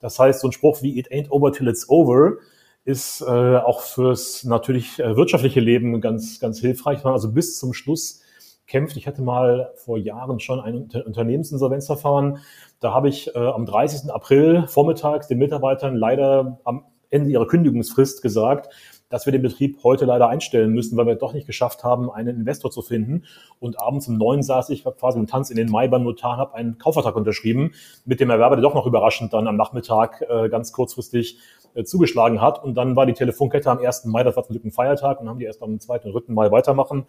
Das 0.00 0.18
heißt, 0.18 0.40
so 0.40 0.48
ein 0.48 0.52
Spruch 0.52 0.82
wie 0.82 0.98
It 0.98 1.10
ain't 1.10 1.30
over 1.30 1.52
till 1.52 1.68
it's 1.68 1.88
over 1.88 2.38
ist 2.84 3.20
äh, 3.20 3.56
auch 3.56 3.82
fürs 3.82 4.44
natürlich 4.44 4.98
äh, 4.98 5.16
wirtschaftliche 5.16 5.60
Leben 5.60 6.00
ganz, 6.00 6.40
ganz 6.40 6.60
hilfreich. 6.60 7.04
Man 7.04 7.12
also 7.12 7.32
bis 7.32 7.58
zum 7.58 7.74
Schluss 7.74 8.22
kämpft. 8.66 8.96
Ich 8.96 9.06
hatte 9.06 9.22
mal 9.22 9.72
vor 9.76 9.98
Jahren 9.98 10.40
schon 10.40 10.60
ein 10.60 10.88
Unternehmensinsolvenzverfahren. 11.04 12.38
Da 12.80 12.94
habe 12.94 13.08
ich 13.08 13.34
äh, 13.34 13.38
am 13.38 13.66
30. 13.66 14.10
April 14.10 14.66
vormittags 14.66 15.28
den 15.28 15.38
Mitarbeitern 15.38 15.94
leider 15.94 16.60
am 16.64 16.84
Ende 17.10 17.30
ihrer 17.30 17.46
Kündigungsfrist 17.46 18.22
gesagt, 18.22 18.72
dass 19.10 19.26
wir 19.26 19.32
den 19.32 19.42
Betrieb 19.42 19.82
heute 19.82 20.04
leider 20.04 20.28
einstellen 20.28 20.72
müssen, 20.72 20.96
weil 20.96 21.06
wir 21.06 21.16
doch 21.16 21.34
nicht 21.34 21.46
geschafft 21.46 21.82
haben, 21.84 22.10
einen 22.10 22.36
Investor 22.38 22.70
zu 22.70 22.80
finden. 22.80 23.24
Und 23.58 23.78
abends 23.80 24.08
um 24.08 24.16
neun 24.16 24.42
saß 24.42 24.70
ich 24.70 24.84
quasi 24.84 25.18
im 25.18 25.26
Tanz 25.26 25.50
in 25.50 25.56
den 25.56 25.68
Mai 25.68 25.88
beim 25.88 26.04
Notar, 26.04 26.36
habe 26.36 26.54
einen 26.54 26.78
Kaufvertrag 26.78 27.16
unterschrieben, 27.16 27.72
mit 28.04 28.20
dem 28.20 28.30
Erwerber, 28.30 28.56
der 28.56 28.62
doch 28.62 28.74
noch 28.74 28.86
überraschend 28.86 29.32
dann 29.32 29.48
am 29.48 29.56
Nachmittag 29.56 30.24
äh, 30.28 30.48
ganz 30.48 30.72
kurzfristig 30.72 31.38
äh, 31.74 31.84
zugeschlagen 31.84 32.40
hat. 32.40 32.62
Und 32.62 32.74
dann 32.74 32.96
war 32.96 33.06
die 33.06 33.12
Telefonkette 33.12 33.70
am 33.70 33.78
1. 33.78 34.06
Mai, 34.06 34.22
das 34.24 34.36
war 34.36 34.44
zum 34.44 34.54
Glück 34.54 34.64
ein 34.64 34.70
Feiertag, 34.70 35.20
und 35.20 35.28
haben 35.28 35.38
die 35.38 35.44
erst 35.44 35.62
am 35.62 35.78
2. 35.78 36.00
und 36.00 36.12
3. 36.12 36.32
Mai 36.32 36.50
weitermachen 36.50 37.06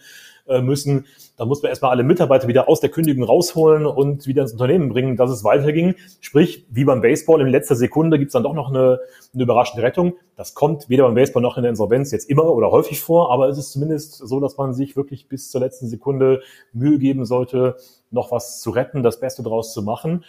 äh, 0.47 0.61
müssen. 0.61 1.05
Da 1.37 1.45
mussten 1.45 1.63
wir 1.63 1.69
erstmal 1.69 1.91
alle 1.91 2.03
Mitarbeiter 2.03 2.47
wieder 2.47 2.69
aus 2.69 2.79
der 2.79 2.89
Kündigung 2.89 3.23
rausholen 3.23 3.85
und 3.85 4.27
wieder 4.27 4.43
ins 4.43 4.53
Unternehmen 4.53 4.89
bringen, 4.89 5.17
dass 5.17 5.31
es 5.31 5.43
weiterging. 5.43 5.95
Sprich, 6.19 6.65
wie 6.69 6.85
beim 6.85 7.01
Baseball, 7.01 7.41
in 7.41 7.47
letzter 7.47 7.75
Sekunde 7.75 8.19
gibt's 8.19 8.33
dann 8.33 8.43
doch 8.43 8.53
noch 8.53 8.69
eine, 8.69 8.99
eine 9.33 9.43
überraschende 9.43 9.83
Rettung. 9.83 10.13
Das 10.35 10.53
kommt 10.53 10.89
weder 10.89 11.03
beim 11.03 11.15
Baseball 11.15 11.41
noch 11.41 11.57
in 11.57 11.63
der 11.63 11.69
Insolvenz 11.69 12.11
jetzt 12.11 12.29
immer 12.29 12.45
oder 12.45 12.71
häufig 12.71 13.01
vor, 13.01 13.31
aber 13.31 13.49
es 13.49 13.57
ist 13.57 13.71
zumindest 13.71 14.15
so, 14.15 14.39
dass 14.39 14.57
man 14.57 14.73
sich 14.73 14.95
wirklich 14.95 15.27
bis 15.27 15.51
zur 15.51 15.61
letzten 15.61 15.87
Sekunde 15.87 16.41
Mühe 16.73 16.97
geben 16.97 17.25
sollte, 17.25 17.75
noch 18.09 18.31
was 18.31 18.61
zu 18.61 18.71
retten, 18.71 19.03
das 19.03 19.19
Beste 19.19 19.43
draus 19.43 19.73
zu 19.73 19.83
machen. 19.83 20.25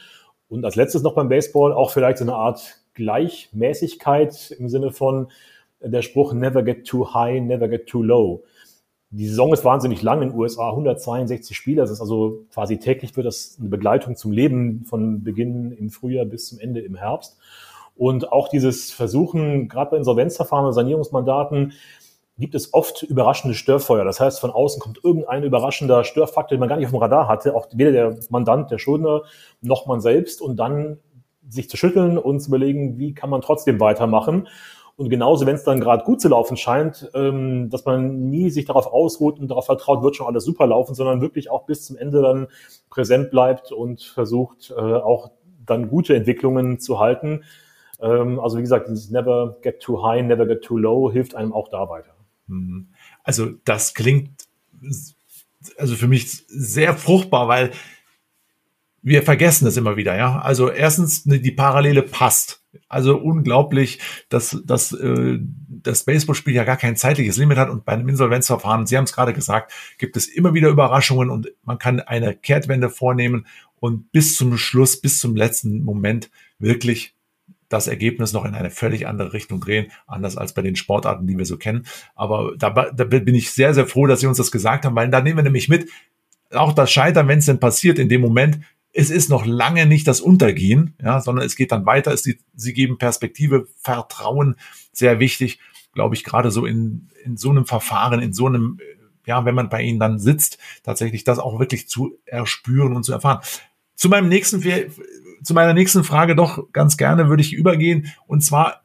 Und 0.48 0.64
als 0.66 0.76
letztes 0.76 1.02
noch 1.02 1.14
beim 1.14 1.30
Baseball 1.30 1.72
auch 1.72 1.90
vielleicht 1.90 2.18
so 2.18 2.24
eine 2.24 2.34
Art 2.34 2.81
Gleichmäßigkeit 2.94 4.50
im 4.58 4.68
Sinne 4.68 4.92
von 4.92 5.28
der 5.80 6.02
Spruch 6.02 6.32
never 6.32 6.62
get 6.62 6.86
too 6.86 7.12
high, 7.12 7.40
never 7.40 7.68
get 7.68 7.86
too 7.86 8.02
low. 8.02 8.44
Die 9.10 9.26
Saison 9.26 9.52
ist 9.52 9.64
wahnsinnig 9.64 10.02
lang 10.02 10.22
in 10.22 10.30
den 10.30 10.38
USA, 10.38 10.70
162 10.70 11.54
Spiele. 11.54 11.82
Das 11.82 11.90
ist 11.90 12.00
also 12.00 12.46
quasi 12.52 12.78
täglich 12.78 13.14
wird 13.16 13.26
das 13.26 13.58
eine 13.60 13.68
Begleitung 13.68 14.16
zum 14.16 14.32
Leben 14.32 14.84
von 14.86 15.22
Beginn 15.22 15.72
im 15.72 15.90
Frühjahr 15.90 16.24
bis 16.24 16.48
zum 16.48 16.58
Ende 16.58 16.80
im 16.80 16.94
Herbst. 16.94 17.36
Und 17.94 18.32
auch 18.32 18.48
dieses 18.48 18.90
Versuchen, 18.90 19.68
gerade 19.68 19.90
bei 19.90 19.96
Insolvenzverfahren 19.98 20.66
und 20.66 20.72
Sanierungsmandaten, 20.72 21.74
gibt 22.38 22.54
es 22.54 22.72
oft 22.72 23.02
überraschende 23.02 23.54
Störfeuer. 23.54 24.04
Das 24.04 24.18
heißt, 24.18 24.40
von 24.40 24.50
außen 24.50 24.80
kommt 24.80 25.04
irgendein 25.04 25.44
überraschender 25.44 26.04
Störfaktor, 26.04 26.56
den 26.56 26.60
man 26.60 26.70
gar 26.70 26.76
nicht 26.76 26.86
auf 26.86 26.92
dem 26.92 26.98
Radar 26.98 27.28
hatte, 27.28 27.54
auch 27.54 27.68
weder 27.74 27.92
der 27.92 28.16
Mandant, 28.30 28.70
der 28.70 28.78
Schuldner, 28.78 29.22
noch 29.60 29.86
man 29.86 30.00
selbst. 30.00 30.40
Und 30.40 30.56
dann 30.56 30.98
sich 31.48 31.68
zu 31.68 31.76
schütteln 31.76 32.18
und 32.18 32.40
zu 32.40 32.48
überlegen, 32.48 32.98
wie 32.98 33.14
kann 33.14 33.30
man 33.30 33.40
trotzdem 33.40 33.80
weitermachen. 33.80 34.48
Und 34.96 35.08
genauso, 35.08 35.46
wenn 35.46 35.54
es 35.54 35.64
dann 35.64 35.80
gerade 35.80 36.04
gut 36.04 36.20
zu 36.20 36.28
laufen 36.28 36.56
scheint, 36.56 37.10
ähm, 37.14 37.70
dass 37.70 37.84
man 37.84 38.28
nie 38.28 38.50
sich 38.50 38.66
darauf 38.66 38.86
ausruht 38.86 39.40
und 39.40 39.48
darauf 39.48 39.66
vertraut, 39.66 40.02
wird 40.02 40.16
schon 40.16 40.26
alles 40.26 40.44
super 40.44 40.66
laufen, 40.66 40.94
sondern 40.94 41.20
wirklich 41.20 41.50
auch 41.50 41.64
bis 41.64 41.86
zum 41.86 41.96
Ende 41.96 42.22
dann 42.22 42.48
präsent 42.90 43.30
bleibt 43.30 43.72
und 43.72 44.02
versucht 44.02 44.72
äh, 44.76 44.80
auch 44.80 45.30
dann 45.64 45.88
gute 45.88 46.14
Entwicklungen 46.14 46.78
zu 46.78 47.00
halten. 47.00 47.44
Ähm, 48.00 48.38
also 48.38 48.58
wie 48.58 48.62
gesagt, 48.62 48.88
dieses 48.88 49.10
Never 49.10 49.56
get 49.62 49.80
too 49.80 50.04
high, 50.04 50.22
never 50.22 50.46
get 50.46 50.62
too 50.62 50.76
low 50.76 51.10
hilft 51.10 51.34
einem 51.34 51.52
auch 51.52 51.68
da 51.68 51.88
weiter. 51.88 52.14
Mhm. 52.46 52.88
Also 53.24 53.46
das 53.64 53.94
klingt 53.94 54.30
also 55.78 55.94
für 55.94 56.08
mich 56.08 56.44
sehr 56.48 56.94
fruchtbar, 56.94 57.48
weil 57.48 57.70
wir 59.02 59.22
vergessen 59.22 59.66
es 59.66 59.76
immer 59.76 59.96
wieder, 59.96 60.16
ja. 60.16 60.40
Also 60.40 60.70
erstens, 60.70 61.26
ne, 61.26 61.40
die 61.40 61.50
Parallele 61.50 62.02
passt. 62.02 62.62
Also 62.88 63.18
unglaublich, 63.18 63.98
dass, 64.28 64.62
dass 64.64 64.92
äh, 64.92 65.38
das 65.68 66.04
Baseballspiel 66.04 66.54
ja 66.54 66.64
gar 66.64 66.76
kein 66.76 66.96
zeitliches 66.96 67.36
Limit 67.36 67.58
hat 67.58 67.68
und 67.68 67.84
bei 67.84 67.92
einem 67.92 68.08
Insolvenzverfahren, 68.08 68.86
Sie 68.86 68.96
haben 68.96 69.04
es 69.04 69.12
gerade 69.12 69.34
gesagt, 69.34 69.72
gibt 69.98 70.16
es 70.16 70.28
immer 70.28 70.54
wieder 70.54 70.68
Überraschungen 70.68 71.28
und 71.28 71.52
man 71.64 71.78
kann 71.78 72.00
eine 72.00 72.34
Kehrtwende 72.34 72.88
vornehmen 72.88 73.46
und 73.80 74.12
bis 74.12 74.36
zum 74.36 74.56
Schluss, 74.56 75.00
bis 75.00 75.18
zum 75.18 75.36
letzten 75.36 75.82
Moment 75.82 76.30
wirklich 76.58 77.14
das 77.68 77.88
Ergebnis 77.88 78.32
noch 78.32 78.44
in 78.44 78.54
eine 78.54 78.70
völlig 78.70 79.06
andere 79.06 79.32
Richtung 79.32 79.60
drehen, 79.60 79.90
anders 80.06 80.36
als 80.36 80.52
bei 80.52 80.62
den 80.62 80.76
Sportarten, 80.76 81.26
die 81.26 81.36
wir 81.36 81.46
so 81.46 81.56
kennen. 81.56 81.86
Aber 82.14 82.52
da, 82.56 82.70
da 82.70 83.04
bin 83.04 83.34
ich 83.34 83.50
sehr, 83.50 83.74
sehr 83.74 83.86
froh, 83.86 84.06
dass 84.06 84.20
Sie 84.20 84.26
uns 84.26 84.36
das 84.36 84.52
gesagt 84.52 84.84
haben, 84.84 84.94
weil 84.94 85.10
da 85.10 85.20
nehmen 85.20 85.38
wir 85.38 85.42
nämlich 85.42 85.68
mit, 85.68 85.88
auch 86.52 86.74
das 86.74 86.92
Scheitern, 86.92 87.28
wenn 87.28 87.38
es 87.38 87.46
denn 87.46 87.60
passiert, 87.60 87.98
in 87.98 88.10
dem 88.10 88.20
Moment 88.20 88.60
es 88.92 89.10
ist 89.10 89.30
noch 89.30 89.46
lange 89.46 89.86
nicht 89.86 90.06
das 90.06 90.20
Untergehen, 90.20 90.94
ja, 91.02 91.20
sondern 91.20 91.46
es 91.46 91.56
geht 91.56 91.72
dann 91.72 91.86
weiter. 91.86 92.12
Es, 92.12 92.22
sie 92.22 92.72
geben 92.72 92.98
Perspektive, 92.98 93.66
Vertrauen, 93.80 94.56
sehr 94.92 95.18
wichtig, 95.18 95.58
glaube 95.94 96.14
ich, 96.14 96.24
gerade 96.24 96.50
so 96.50 96.66
in, 96.66 97.08
in 97.24 97.36
so 97.36 97.50
einem 97.50 97.64
Verfahren, 97.64 98.20
in 98.20 98.32
so 98.32 98.46
einem, 98.46 98.78
ja, 99.26 99.44
wenn 99.44 99.54
man 99.54 99.68
bei 99.68 99.82
ihnen 99.82 99.98
dann 99.98 100.18
sitzt, 100.18 100.58
tatsächlich 100.82 101.24
das 101.24 101.38
auch 101.38 101.58
wirklich 101.58 101.88
zu 101.88 102.18
erspüren 102.26 102.94
und 102.94 103.04
zu 103.04 103.12
erfahren. 103.12 103.40
Zu 103.94 104.08
meinem 104.08 104.28
nächsten, 104.28 104.62
zu 104.62 105.54
meiner 105.54 105.74
nächsten 105.74 106.04
Frage 106.04 106.34
doch 106.34 106.70
ganz 106.72 106.96
gerne 106.96 107.28
würde 107.28 107.42
ich 107.42 107.52
übergehen. 107.54 108.12
Und 108.26 108.42
zwar, 108.42 108.82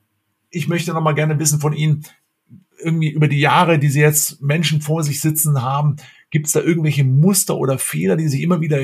ich 0.49 0.67
möchte 0.67 0.93
noch 0.93 1.01
mal 1.01 1.13
gerne 1.13 1.39
wissen 1.39 1.59
von 1.59 1.73
Ihnen, 1.73 2.05
irgendwie 2.79 3.09
über 3.09 3.27
die 3.27 3.39
Jahre, 3.39 3.79
die 3.79 3.89
Sie 3.89 4.01
jetzt 4.01 4.41
Menschen 4.41 4.81
vor 4.81 5.03
sich 5.03 5.19
sitzen 5.19 5.63
haben, 5.63 5.95
gibt 6.29 6.45
es 6.45 6.51
da 6.51 6.61
irgendwelche 6.61 7.03
Muster 7.03 7.57
oder 7.57 7.79
Fehler, 7.79 8.15
die 8.15 8.27
sich 8.27 8.41
immer 8.41 8.61
wieder 8.61 8.79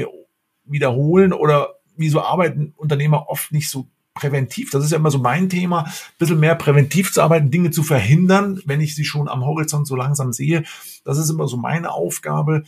wiederholen 0.66 1.34
oder 1.34 1.76
wieso 1.96 2.22
arbeiten 2.22 2.74
Unternehmer 2.78 3.30
oft 3.30 3.52
nicht 3.52 3.70
so 3.70 3.88
präventiv? 4.14 4.72
Das 4.72 4.84
ist 4.84 4.92
ja 4.92 4.98
immer 4.98 5.12
so 5.12 5.20
mein 5.20 5.50
Thema, 5.50 5.86
ein 5.86 5.94
bisschen 6.18 6.40
mehr 6.40 6.56
präventiv 6.56 7.12
zu 7.12 7.22
arbeiten, 7.22 7.52
Dinge 7.52 7.72
zu 7.72 7.84
verhindern, 7.84 8.62
wenn 8.66 8.82
ich 8.82 8.96
sie 8.96 9.06
schon 9.06 9.28
am 9.28 9.46
Horizont 9.46 9.88
so 9.88 9.96
langsam 9.96 10.34
sehe. 10.34 10.64
Das 11.04 11.18
ist 11.18 11.30
immer 11.30 11.48
so 11.48 11.58
meine 11.58 11.92
Aufgabe, 11.92 12.64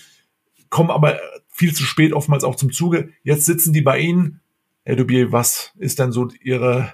komme 0.70 0.94
aber 0.94 1.20
viel 1.48 1.74
zu 1.74 1.84
spät 1.84 2.14
oftmals 2.14 2.44
auch 2.44 2.56
zum 2.56 2.72
Zuge. 2.72 3.10
Jetzt 3.24 3.46
sitzen 3.46 3.74
die 3.74 3.82
bei 3.82 4.00
Ihnen. 4.00 4.42
Herr 4.84 4.98
Dubier, 4.98 5.32
was 5.32 5.72
ist 5.78 6.00
denn 6.00 6.12
so 6.12 6.30
Ihre 6.42 6.94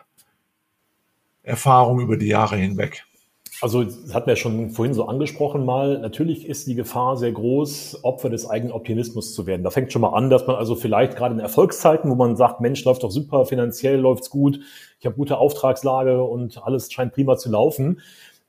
Erfahrung 1.43 1.99
über 1.99 2.15
die 2.15 2.27
Jahre 2.27 2.57
hinweg? 2.57 3.03
Also, 3.61 3.83
das 3.83 4.15
hatten 4.15 4.25
wir 4.25 4.35
schon 4.37 4.71
vorhin 4.71 4.95
so 4.95 5.05
angesprochen 5.05 5.65
mal. 5.65 5.99
Natürlich 5.99 6.47
ist 6.47 6.65
die 6.65 6.73
Gefahr 6.73 7.15
sehr 7.15 7.31
groß, 7.31 7.99
Opfer 8.03 8.31
des 8.31 8.49
eigenen 8.49 8.73
Optimismus 8.73 9.35
zu 9.35 9.45
werden. 9.45 9.63
Da 9.63 9.69
fängt 9.69 9.93
schon 9.93 10.01
mal 10.01 10.15
an, 10.15 10.31
dass 10.31 10.47
man 10.47 10.55
also 10.55 10.73
vielleicht 10.73 11.15
gerade 11.15 11.35
in 11.35 11.39
Erfolgszeiten, 11.39 12.09
wo 12.09 12.15
man 12.15 12.35
sagt, 12.35 12.59
Mensch, 12.59 12.83
läuft 12.85 13.03
doch 13.03 13.11
super, 13.11 13.45
finanziell 13.45 13.99
läuft's 13.99 14.31
gut, 14.31 14.59
ich 14.99 15.05
habe 15.05 15.15
gute 15.15 15.37
Auftragslage 15.37 16.23
und 16.23 16.63
alles 16.63 16.91
scheint 16.91 17.13
prima 17.13 17.37
zu 17.37 17.51
laufen, 17.51 18.01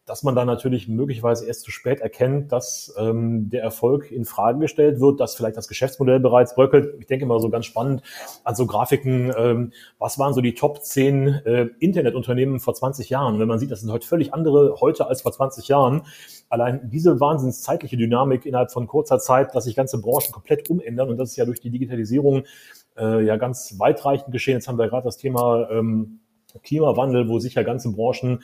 dass 0.04 0.24
man 0.24 0.34
dann 0.34 0.48
natürlich 0.48 0.88
möglicherweise 0.88 1.46
erst 1.46 1.62
zu 1.62 1.70
spät 1.70 2.00
erkennt, 2.00 2.50
dass 2.50 2.92
ähm, 2.98 3.50
der 3.50 3.62
Erfolg 3.62 4.10
in 4.10 4.24
Frage 4.24 4.58
gestellt 4.58 5.00
wird, 5.00 5.20
dass 5.20 5.36
vielleicht 5.36 5.56
das 5.56 5.68
Geschäftsmodell 5.68 6.18
bereits 6.18 6.56
bröckelt. 6.56 6.96
Ich 6.98 7.06
denke 7.06 7.24
immer 7.24 7.38
so 7.38 7.50
ganz 7.50 7.66
spannend 7.66 8.02
an 8.42 8.56
so 8.56 8.66
Grafiken, 8.66 9.32
ähm, 9.36 9.72
was 9.98 10.18
waren 10.18 10.34
so 10.34 10.40
die 10.40 10.54
Top 10.54 10.82
10 10.82 11.28
äh, 11.28 11.68
Internetunternehmen 11.78 12.58
vor 12.58 12.74
20 12.74 13.10
Jahren? 13.10 13.38
wenn 13.38 13.46
man 13.46 13.60
sieht, 13.60 13.70
das 13.70 13.80
sind 13.80 13.92
heute 13.92 14.06
völlig 14.06 14.34
andere 14.34 14.80
heute 14.80 15.06
als 15.06 15.22
vor 15.22 15.32
20 15.32 15.68
Jahren. 15.68 16.02
Allein 16.48 16.90
diese 16.90 17.20
wahnsinns 17.20 17.62
zeitliche 17.62 17.96
Dynamik 17.96 18.44
innerhalb 18.44 18.72
von 18.72 18.88
kurzer 18.88 19.20
Zeit, 19.20 19.54
dass 19.54 19.64
sich 19.64 19.76
ganze 19.76 20.00
Branchen 20.00 20.32
komplett 20.32 20.68
umändern 20.68 21.10
und 21.10 21.16
das 21.16 21.30
ist 21.30 21.36
ja 21.36 21.44
durch 21.44 21.60
die 21.60 21.70
Digitalisierung 21.70 22.42
äh, 22.96 23.24
ja 23.24 23.36
ganz 23.36 23.78
weitreichend 23.78 24.32
geschehen. 24.32 24.54
Jetzt 24.54 24.66
haben 24.66 24.78
wir 24.78 24.88
gerade 24.88 25.04
das 25.04 25.16
Thema 25.16 25.68
ähm, 25.70 26.18
Klimawandel, 26.62 27.28
wo 27.28 27.38
sich 27.38 27.54
ja 27.54 27.62
ganze 27.62 27.92
Branchen 27.92 28.42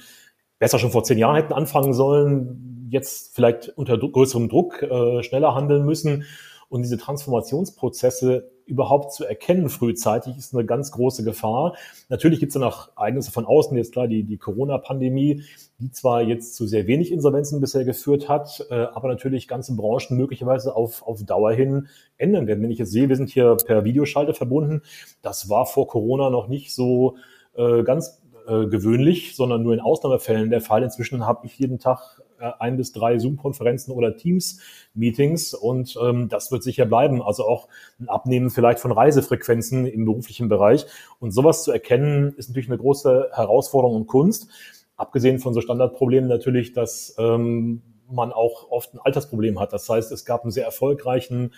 besser 0.59 0.79
schon 0.79 0.91
vor 0.91 1.05
zehn 1.05 1.19
Jahren 1.19 1.37
hätten 1.37 1.53
anfangen 1.53 1.93
sollen, 1.93 2.89
jetzt 2.91 3.35
vielleicht 3.35 3.69
unter 3.77 3.99
größerem 3.99 4.49
Druck 4.49 4.83
äh, 4.83 5.23
schneller 5.23 5.55
handeln 5.55 5.85
müssen. 5.85 6.25
Und 6.69 6.83
diese 6.83 6.99
Transformationsprozesse 6.99 8.51
überhaupt 8.67 9.15
zu 9.15 9.25
erkennen 9.25 9.71
frühzeitig 9.71 10.37
ist 10.37 10.55
eine 10.55 10.67
ganz 10.67 10.93
große 10.93 11.25
Gefahr. 11.25 11.75
Natürlich 12.11 12.39
gibt 12.41 12.51
es 12.51 12.55
dann 12.55 12.63
auch 12.63 12.91
Ereignisse 12.97 13.33
von 13.33 13.47
außen, 13.47 13.75
jetzt 13.79 13.93
klar 13.93 14.07
die, 14.07 14.25
die 14.25 14.37
Corona-Pandemie, 14.37 15.43
die 15.79 15.91
zwar 15.91 16.21
jetzt 16.23 16.55
zu 16.55 16.67
sehr 16.67 16.87
wenig 16.87 17.11
Insolvenzen 17.11 17.63
bisher 17.63 17.87
geführt 17.87 18.29
hat, 18.29 18.67
äh, 18.69 18.75
aber 18.75 19.09
natürlich 19.09 19.49
ganze 19.49 19.75
Branchen 19.75 20.19
möglicherweise 20.19 20.77
auf, 20.77 21.03
auf 21.07 21.25
Dauer 21.25 21.53
hin 21.53 21.89
ändern 22.19 22.47
werden. 22.47 22.63
Wenn 22.63 22.71
ich 22.71 22.79
jetzt 22.79 22.93
sehe, 22.93 23.09
wir 23.09 23.17
sind 23.17 23.31
hier 23.31 23.57
per 23.65 23.85
Videoschalte 23.85 24.35
verbunden, 24.35 24.83
das 25.23 25.49
war 25.49 25.65
vor 25.65 25.89
Corona 25.89 26.29
noch 26.29 26.49
nicht 26.49 26.75
so 26.75 27.17
äh, 27.57 27.83
ganz 27.83 28.21
äh, 28.49 28.67
gewöhnlich, 28.67 29.37
sondern 29.37 29.63
nur 29.63 29.75
in 29.75 29.81
Ausnahmefällen 29.81 30.49
der 30.51 30.61
Fall. 30.61 30.83
Inzwischen 30.83 31.27
habe 31.27 31.47
ich 31.47 31.59
jeden 31.59 31.79
Tag 31.79 32.23
äh, 32.41 32.51
ein 32.59 32.77
bis 32.77 32.93
drei 32.93 33.19
Zoom-Konferenzen 33.19 33.93
oder 33.93 34.17
Teams-Meetings 34.17 35.53
und 35.55 35.99
ähm, 36.03 36.29
das 36.29 36.51
wird 36.51 36.63
sicher 36.63 36.87
bleiben. 36.87 37.23
Also 37.23 37.45
auch 37.45 37.69
ein 38.01 38.09
Abnehmen 38.09 38.51
vielleicht 38.51 38.81
von 38.81 38.93
Reisefrequenzen 38.93 39.87
im 39.87 40.05
beruflichen 40.07 40.49
Bereich. 40.49 40.87
Und 41.21 41.33
sowas 41.33 41.65
zu 41.65 41.73
erkennen, 41.73 42.33
ist 42.37 42.49
natürlich 42.49 42.71
eine 42.71 42.79
große 42.79 43.31
Herausforderung 43.33 43.97
und 43.97 44.07
Kunst. 44.07 44.49
Abgesehen 44.97 45.39
von 45.41 45.53
so 45.53 45.61
Standardproblemen 45.61 46.29
natürlich, 46.29 46.73
dass 46.73 47.15
ähm, 47.19 47.83
man 48.11 48.33
auch 48.33 48.71
oft 48.71 48.95
ein 48.95 49.01
Altersproblem 49.01 49.61
hat. 49.61 49.73
Das 49.73 49.89
heißt, 49.89 50.11
es 50.13 50.25
gab 50.25 50.43
einen 50.43 50.51
sehr 50.51 50.65
erfolgreichen 50.65 51.53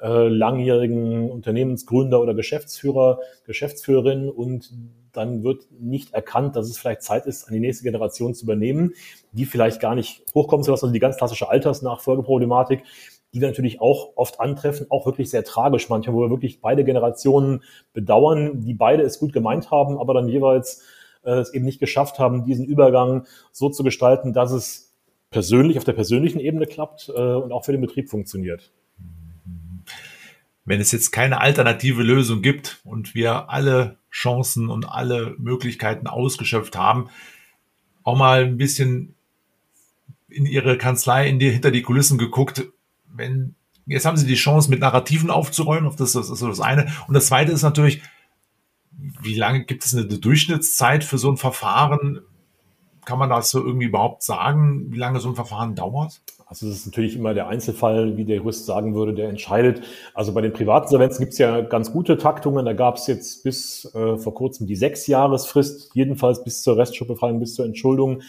äh, 0.00 0.28
langjährigen 0.28 1.30
Unternehmensgründer 1.30 2.20
oder 2.20 2.34
Geschäftsführer, 2.34 3.20
Geschäftsführerin 3.46 4.28
und 4.28 4.72
dann 5.12 5.44
wird 5.44 5.66
nicht 5.70 6.12
erkannt, 6.12 6.56
dass 6.56 6.68
es 6.68 6.78
vielleicht 6.78 7.02
Zeit 7.02 7.26
ist, 7.26 7.46
an 7.46 7.54
die 7.54 7.60
nächste 7.60 7.84
Generation 7.84 8.34
zu 8.34 8.44
übernehmen, 8.44 8.94
die 9.32 9.44
vielleicht 9.44 9.80
gar 9.80 9.94
nicht 9.94 10.22
hochkommen 10.34 10.64
zu 10.64 10.70
lassen, 10.70 10.86
also 10.86 10.92
die 10.92 11.00
ganz 11.00 11.16
klassische 11.16 11.48
Altersnachfolgeproblematik, 11.48 12.82
die 13.32 13.40
wir 13.40 13.48
natürlich 13.48 13.80
auch 13.80 14.12
oft 14.16 14.40
antreffen, 14.40 14.86
auch 14.90 15.06
wirklich 15.06 15.30
sehr 15.30 15.44
tragisch 15.44 15.88
manchmal, 15.88 16.14
wo 16.14 16.20
wir 16.22 16.30
wirklich 16.30 16.60
beide 16.60 16.84
Generationen 16.84 17.62
bedauern, 17.92 18.60
die 18.60 18.74
beide 18.74 19.02
es 19.02 19.18
gut 19.18 19.32
gemeint 19.32 19.70
haben, 19.70 19.98
aber 19.98 20.14
dann 20.14 20.28
jeweils 20.28 20.82
äh, 21.24 21.38
es 21.38 21.52
eben 21.52 21.64
nicht 21.64 21.80
geschafft 21.80 22.18
haben, 22.18 22.44
diesen 22.44 22.64
Übergang 22.64 23.26
so 23.52 23.68
zu 23.68 23.82
gestalten, 23.82 24.32
dass 24.32 24.52
es 24.52 24.92
persönlich 25.30 25.78
auf 25.78 25.84
der 25.84 25.94
persönlichen 25.94 26.38
Ebene 26.38 26.66
klappt 26.66 27.08
äh, 27.08 27.12
und 27.12 27.52
auch 27.52 27.64
für 27.64 27.72
den 27.72 27.80
Betrieb 27.80 28.08
funktioniert. 28.08 28.72
Wenn 30.64 30.80
es 30.80 30.92
jetzt 30.92 31.10
keine 31.10 31.40
alternative 31.40 32.02
Lösung 32.02 32.40
gibt 32.40 32.80
und 32.84 33.14
wir 33.14 33.50
alle 33.50 33.98
Chancen 34.10 34.70
und 34.70 34.88
alle 34.88 35.34
Möglichkeiten 35.38 36.06
ausgeschöpft 36.06 36.76
haben, 36.76 37.10
auch 38.02 38.16
mal 38.16 38.44
ein 38.44 38.56
bisschen 38.56 39.14
in 40.28 40.46
ihre 40.46 40.78
Kanzlei, 40.78 41.28
in 41.28 41.38
die, 41.38 41.50
hinter 41.50 41.70
die 41.70 41.82
Kulissen 41.82 42.18
geguckt. 42.18 42.64
Wenn, 43.06 43.54
jetzt 43.86 44.04
haben 44.04 44.16
sie 44.16 44.26
die 44.26 44.34
Chance, 44.34 44.70
mit 44.70 44.80
Narrativen 44.80 45.30
aufzuräumen, 45.30 45.90
das, 45.96 46.12
das 46.12 46.30
ist 46.30 46.42
das 46.42 46.60
eine. 46.60 46.92
Und 47.06 47.14
das 47.14 47.26
zweite 47.26 47.52
ist 47.52 47.62
natürlich, 47.62 48.02
wie 49.20 49.34
lange 49.34 49.64
gibt 49.64 49.84
es 49.84 49.94
eine 49.94 50.06
Durchschnittszeit 50.06 51.04
für 51.04 51.18
so 51.18 51.30
ein 51.30 51.36
Verfahren? 51.36 52.20
Kann 53.04 53.18
man 53.18 53.30
das 53.30 53.50
so 53.50 53.64
irgendwie 53.64 53.86
überhaupt 53.86 54.22
sagen, 54.22 54.90
wie 54.90 54.98
lange 54.98 55.20
so 55.20 55.28
ein 55.28 55.34
Verfahren 55.34 55.74
dauert? 55.74 56.22
Also 56.54 56.68
es 56.68 56.76
ist 56.76 56.86
natürlich 56.86 57.16
immer 57.16 57.34
der 57.34 57.48
Einzelfall, 57.48 58.16
wie 58.16 58.24
der 58.24 58.36
Jurist 58.36 58.64
sagen 58.64 58.94
würde, 58.94 59.12
der 59.12 59.28
entscheidet. 59.28 59.82
Also 60.14 60.32
bei 60.32 60.40
den 60.40 60.52
privaten 60.52 60.84
Insolvenzen 60.84 61.18
gibt 61.18 61.32
es 61.32 61.38
ja 61.38 61.62
ganz 61.62 61.92
gute 61.92 62.16
Taktungen. 62.16 62.64
Da 62.64 62.74
gab 62.74 62.94
es 62.94 63.08
jetzt 63.08 63.42
bis 63.42 63.92
äh, 63.92 64.16
vor 64.18 64.34
kurzem 64.34 64.68
die 64.68 64.76
Sechsjahresfrist, 64.76 65.90
jedenfalls 65.94 66.44
bis 66.44 66.62
zur 66.62 66.76
Restschuldbefreiung, 66.76 67.40
bis 67.40 67.56
zur 67.56 67.64
Entschuldung. 67.64 68.22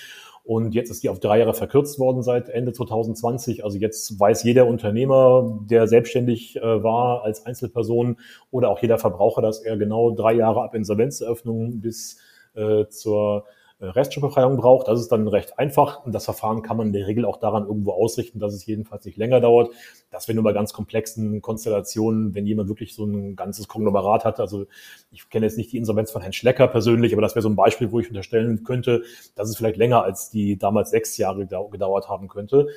Und 0.44 0.74
jetzt 0.74 0.89
ist 0.89 1.03
die 1.03 1.10
auf 1.10 1.20
drei 1.20 1.38
Jahre 1.38 1.53
verkürzt 1.53 2.00
worden 2.00 2.24
seit 2.24 2.50
Ende 2.50 2.74
2020. 2.74 3.63
Also 3.63 3.77
jetzt 3.77 4.20
weiß 4.20 4.41
jeder 4.41 4.65
Unternehmer, 4.65 5.60
der 5.70 5.88
selbstständig 5.88 6.55
äh, 6.55 6.84
war 6.84 7.24
als 7.24 7.46
Einzelperson 7.46 8.17
oder 8.50 8.70
auch 8.70 8.82
jeder 8.82 8.98
Verbraucher, 8.98 9.44
dass 9.44 9.60
er 9.60 9.77
genau 9.77 10.10
drei 10.10 10.34
Jahre 10.34 10.63
ab 10.63 10.74
Insolvenzeröffnung 10.74 11.79
bis 11.79 12.17
äh, 12.55 12.88
zur 12.88 13.46
äh, 13.86 13.89
Restschuldbefreiung 13.89 14.58
braucht. 14.58 14.88
Das 14.88 15.00
ist 15.00 15.12
dann 15.12 15.27
recht 15.27 15.60
einfach 15.60 16.06
und 16.06 16.13
das 16.13 16.25
Verfahren 16.25 16.62
kann 16.62 16.77
man 16.77 16.88
in 16.88 16.94
der 16.94 17.08
Regel 17.08 17.25
auch 17.25 17.38
daran 17.38 17.65
irgendwo 17.65 17.92
ausrichten, 17.92 18.39
dass 18.39 18.54
es 18.54 18.65
jedenfalls 18.65 19.06
nicht 19.06 19.18
länger 19.18 19.39
dauert. 19.39 19.72
Das 20.12 20.27
wäre 20.27 20.36
nur 20.36 20.44
bei 20.44 20.54
ganz 20.54 20.74
komplexen 20.74 21.42
Konstellationen, 21.42 22.34
wenn 22.36 22.46
jemand 22.46 22.70
wirklich 22.70 22.94
so 22.94 23.06
ein 23.06 23.36
ganzes 23.36 23.68
Konglomerat 23.68 24.25
hat. 24.25 24.39
Also 24.39 24.65
ich 25.12 25.30
kenne 25.30 25.46
jetzt 25.46 25.58
nicht 25.58 25.72
die 25.72 25.77
Insolvenz 25.77 26.12
von 26.12 26.22
Herrn 26.22 26.34
Schlecker 26.34 26.68
persönlich, 26.68 27.13
aber 27.13 27.22
das 27.22 27.36
wäre 27.36 27.44
so 27.44 27.50
ein 27.50 27.56
Beispiel, 27.56 27.92
wo 27.92 28.00
ich 28.00 28.08
unterstellen 28.08 28.63
könnte, 28.63 29.04
dass 29.36 29.50
es 29.50 29.58
vielleicht 29.58 29.77
länger 29.77 30.04
als 30.04 30.30
die 30.30 30.58
damals 30.58 30.89
sechs 30.89 31.18
Jahre 31.18 31.46
gedauert 31.46 32.10
haben 32.10 32.27
könnte. 32.27 32.68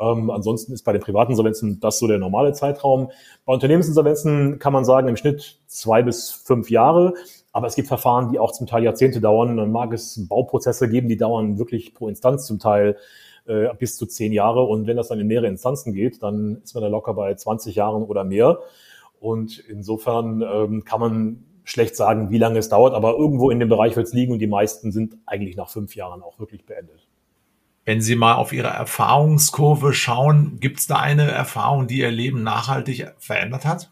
Ähm, 0.00 0.30
ansonsten 0.30 0.72
ist 0.72 0.82
bei 0.82 0.92
den 0.92 1.02
privaten 1.02 1.32
Insolvenzen 1.32 1.78
das 1.78 1.98
so 1.98 2.06
der 2.06 2.18
normale 2.18 2.52
Zeitraum. 2.54 3.10
Bei 3.44 3.52
Unternehmensinsolvenzen 3.52 4.58
kann 4.58 4.72
man 4.72 4.84
sagen, 4.84 5.08
im 5.08 5.16
Schnitt 5.16 5.58
zwei 5.66 6.02
bis 6.02 6.30
fünf 6.30 6.70
Jahre. 6.70 7.14
Aber 7.52 7.66
es 7.66 7.74
gibt 7.74 7.88
Verfahren, 7.88 8.30
die 8.30 8.38
auch 8.38 8.52
zum 8.52 8.66
Teil 8.66 8.84
Jahrzehnte 8.84 9.20
dauern. 9.20 9.56
Dann 9.56 9.72
mag 9.72 9.92
es 9.92 10.28
Bauprozesse 10.28 10.88
geben, 10.88 11.08
die 11.08 11.16
dauern 11.16 11.58
wirklich 11.58 11.94
pro 11.94 12.08
Instanz 12.08 12.46
zum 12.46 12.58
Teil 12.58 12.96
äh, 13.46 13.68
bis 13.78 13.96
zu 13.96 14.06
zehn 14.06 14.32
Jahre. 14.32 14.62
Und 14.62 14.86
wenn 14.86 14.96
das 14.96 15.08
dann 15.08 15.18
in 15.18 15.26
mehrere 15.26 15.48
Instanzen 15.48 15.92
geht, 15.92 16.22
dann 16.22 16.60
ist 16.62 16.74
man 16.74 16.82
da 16.82 16.88
locker 16.88 17.14
bei 17.14 17.34
20 17.34 17.74
Jahren 17.74 18.02
oder 18.02 18.24
mehr. 18.24 18.58
Und 19.18 19.58
insofern 19.58 20.42
ähm, 20.42 20.84
kann 20.84 21.00
man 21.00 21.44
schlecht 21.64 21.96
sagen, 21.96 22.30
wie 22.30 22.38
lange 22.38 22.58
es 22.58 22.68
dauert, 22.68 22.94
aber 22.94 23.16
irgendwo 23.16 23.50
in 23.50 23.60
dem 23.60 23.68
Bereich 23.68 23.96
wird 23.96 24.06
es 24.06 24.12
liegen 24.12 24.32
und 24.32 24.38
die 24.38 24.46
meisten 24.46 24.92
sind 24.92 25.16
eigentlich 25.26 25.56
nach 25.56 25.68
fünf 25.68 25.94
Jahren 25.94 26.22
auch 26.22 26.38
wirklich 26.38 26.64
beendet. 26.64 27.06
Wenn 27.84 28.00
Sie 28.00 28.16
mal 28.16 28.34
auf 28.34 28.52
Ihre 28.52 28.68
Erfahrungskurve 28.68 29.92
schauen, 29.92 30.58
gibt 30.60 30.80
es 30.80 30.86
da 30.86 30.96
eine 30.96 31.30
Erfahrung, 31.30 31.86
die 31.86 31.98
Ihr 31.98 32.10
Leben 32.10 32.42
nachhaltig 32.42 33.12
verändert 33.18 33.64
hat? 33.64 33.90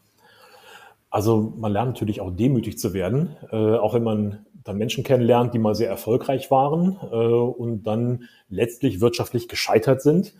Also 1.10 1.54
man 1.56 1.72
lernt 1.72 1.92
natürlich 1.92 2.20
auch 2.20 2.30
demütig 2.30 2.78
zu 2.78 2.92
werden, 2.92 3.36
äh, 3.50 3.56
auch 3.56 3.94
wenn 3.94 4.02
man 4.02 4.46
dann 4.64 4.76
Menschen 4.76 5.04
kennenlernt, 5.04 5.54
die 5.54 5.58
mal 5.58 5.74
sehr 5.74 5.88
erfolgreich 5.88 6.50
waren 6.50 6.98
äh, 7.10 7.16
und 7.16 7.84
dann 7.84 8.24
letztlich 8.50 9.00
wirtschaftlich 9.00 9.48
gescheitert 9.48 10.02
sind. 10.02 10.34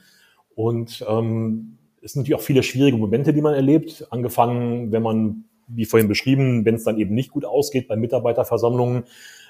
Und 0.54 1.04
ähm, 1.08 1.78
es 2.02 2.12
sind 2.12 2.20
natürlich 2.22 2.38
auch 2.38 2.44
viele 2.44 2.62
schwierige 2.62 2.98
Momente, 2.98 3.32
die 3.32 3.40
man 3.40 3.54
erlebt. 3.54 4.06
Angefangen, 4.10 4.92
wenn 4.92 5.02
man, 5.02 5.44
wie 5.66 5.86
vorhin 5.86 6.08
beschrieben, 6.08 6.64
wenn 6.66 6.74
es 6.74 6.84
dann 6.84 6.98
eben 6.98 7.14
nicht 7.14 7.30
gut 7.30 7.46
ausgeht 7.46 7.88
bei 7.88 7.96
Mitarbeiterversammlungen, 7.96 9.04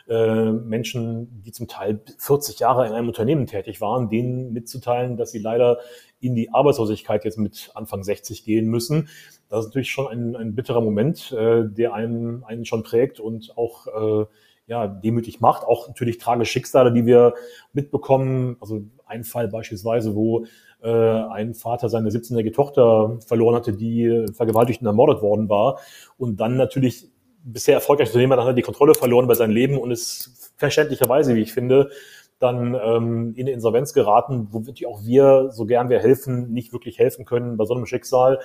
äh, 0.08 0.52
Menschen, 0.52 1.42
die 1.42 1.52
zum 1.52 1.68
Teil 1.68 2.00
40 2.18 2.60
Jahre 2.60 2.86
in 2.86 2.92
einem 2.92 3.08
Unternehmen 3.08 3.46
tätig 3.46 3.80
waren, 3.80 4.08
denen 4.08 4.52
mitzuteilen, 4.52 5.16
dass 5.16 5.32
sie 5.32 5.38
leider 5.38 5.78
in 6.20 6.34
die 6.34 6.52
Arbeitslosigkeit 6.52 7.24
jetzt 7.24 7.38
mit 7.38 7.70
Anfang 7.74 8.02
60 8.02 8.44
gehen 8.44 8.66
müssen. 8.66 9.08
Das 9.48 9.60
ist 9.60 9.66
natürlich 9.66 9.90
schon 9.90 10.08
ein, 10.08 10.36
ein 10.36 10.54
bitterer 10.54 10.80
Moment, 10.80 11.32
äh, 11.32 11.64
der 11.64 11.94
einen, 11.94 12.44
einen 12.44 12.64
schon 12.64 12.82
prägt 12.82 13.20
und 13.20 13.56
auch 13.56 13.86
äh, 13.86 14.26
ja, 14.66 14.86
demütig 14.86 15.40
macht. 15.40 15.64
Auch 15.64 15.88
natürlich 15.88 16.18
tragische 16.18 16.52
Schicksale, 16.52 16.92
die 16.92 17.06
wir 17.06 17.34
mitbekommen. 17.72 18.56
Also 18.60 18.82
ein 19.06 19.24
Fall 19.24 19.48
beispielsweise, 19.48 20.14
wo 20.14 20.44
äh, 20.82 20.88
ein 20.88 21.54
Vater 21.54 21.88
seine 21.88 22.10
17-jährige 22.10 22.52
Tochter 22.52 23.18
verloren 23.26 23.54
hatte, 23.54 23.72
die 23.72 24.26
vergewaltigt 24.34 24.82
und 24.82 24.86
ermordet 24.86 25.22
worden 25.22 25.48
war. 25.48 25.80
Und 26.18 26.38
dann 26.38 26.56
natürlich 26.56 27.08
bisher 27.42 27.74
erfolgreiche 27.74 28.10
Unternehmer, 28.10 28.36
dann 28.36 28.44
hat 28.44 28.52
er 28.52 28.56
die 28.56 28.62
Kontrolle 28.62 28.94
verloren 28.94 29.24
über 29.24 29.34
sein 29.34 29.50
Leben 29.50 29.78
und 29.78 29.90
ist 29.90 30.52
verständlicherweise, 30.56 31.34
wie 31.34 31.40
ich 31.40 31.52
finde, 31.52 31.90
dann 32.38 32.74
ähm, 32.74 33.32
in 33.34 33.46
Insolvenz 33.46 33.92
geraten, 33.92 34.48
wo 34.50 34.66
wirklich 34.66 34.86
auch 34.86 35.02
wir, 35.04 35.50
so 35.50 35.66
gern 35.66 35.88
wir 35.88 35.98
helfen, 35.98 36.52
nicht 36.52 36.72
wirklich 36.72 36.98
helfen 36.98 37.24
können 37.24 37.56
bei 37.56 37.64
so 37.64 37.74
einem 37.74 37.86
Schicksal. 37.86 38.38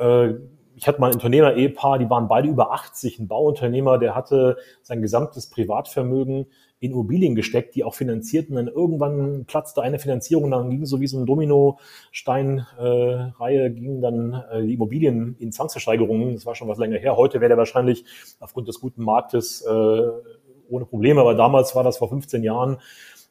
Äh, 0.00 0.34
ich 0.80 0.88
hatte 0.88 1.00
mal 1.00 1.08
ein 1.08 1.14
Unternehmer-Ehepaar, 1.14 1.98
die 1.98 2.08
waren 2.08 2.26
beide 2.26 2.48
über 2.48 2.72
80, 2.72 3.18
ein 3.18 3.28
Bauunternehmer, 3.28 3.98
der 3.98 4.14
hatte 4.14 4.56
sein 4.82 5.02
gesamtes 5.02 5.50
Privatvermögen 5.50 6.46
in 6.78 6.92
Immobilien 6.92 7.34
gesteckt, 7.34 7.74
die 7.74 7.84
auch 7.84 7.92
finanzierten. 7.94 8.56
Dann 8.56 8.68
irgendwann 8.68 9.44
platzte 9.44 9.82
eine 9.82 9.98
Finanzierung, 9.98 10.50
dann 10.50 10.70
ging 10.70 10.86
so 10.86 11.02
wie 11.02 11.06
so 11.06 11.18
ein 11.18 11.26
Domino-Stein-Reihe, 11.26 13.66
äh, 13.66 13.70
gingen 13.70 14.00
dann 14.00 14.42
äh, 14.50 14.62
die 14.62 14.72
Immobilien 14.74 15.36
in 15.38 15.52
Zwangsversteigerungen. 15.52 16.32
Das 16.32 16.46
war 16.46 16.54
schon 16.54 16.68
was 16.68 16.78
länger 16.78 16.96
her. 16.96 17.18
Heute 17.18 17.42
wäre 17.42 17.50
der 17.50 17.58
wahrscheinlich 17.58 18.06
aufgrund 18.40 18.66
des 18.66 18.80
guten 18.80 19.02
Marktes 19.02 19.60
äh, 19.60 20.08
ohne 20.70 20.86
Probleme, 20.86 21.20
aber 21.20 21.34
damals 21.34 21.76
war 21.76 21.84
das 21.84 21.98
vor 21.98 22.08
15 22.08 22.42
Jahren 22.42 22.78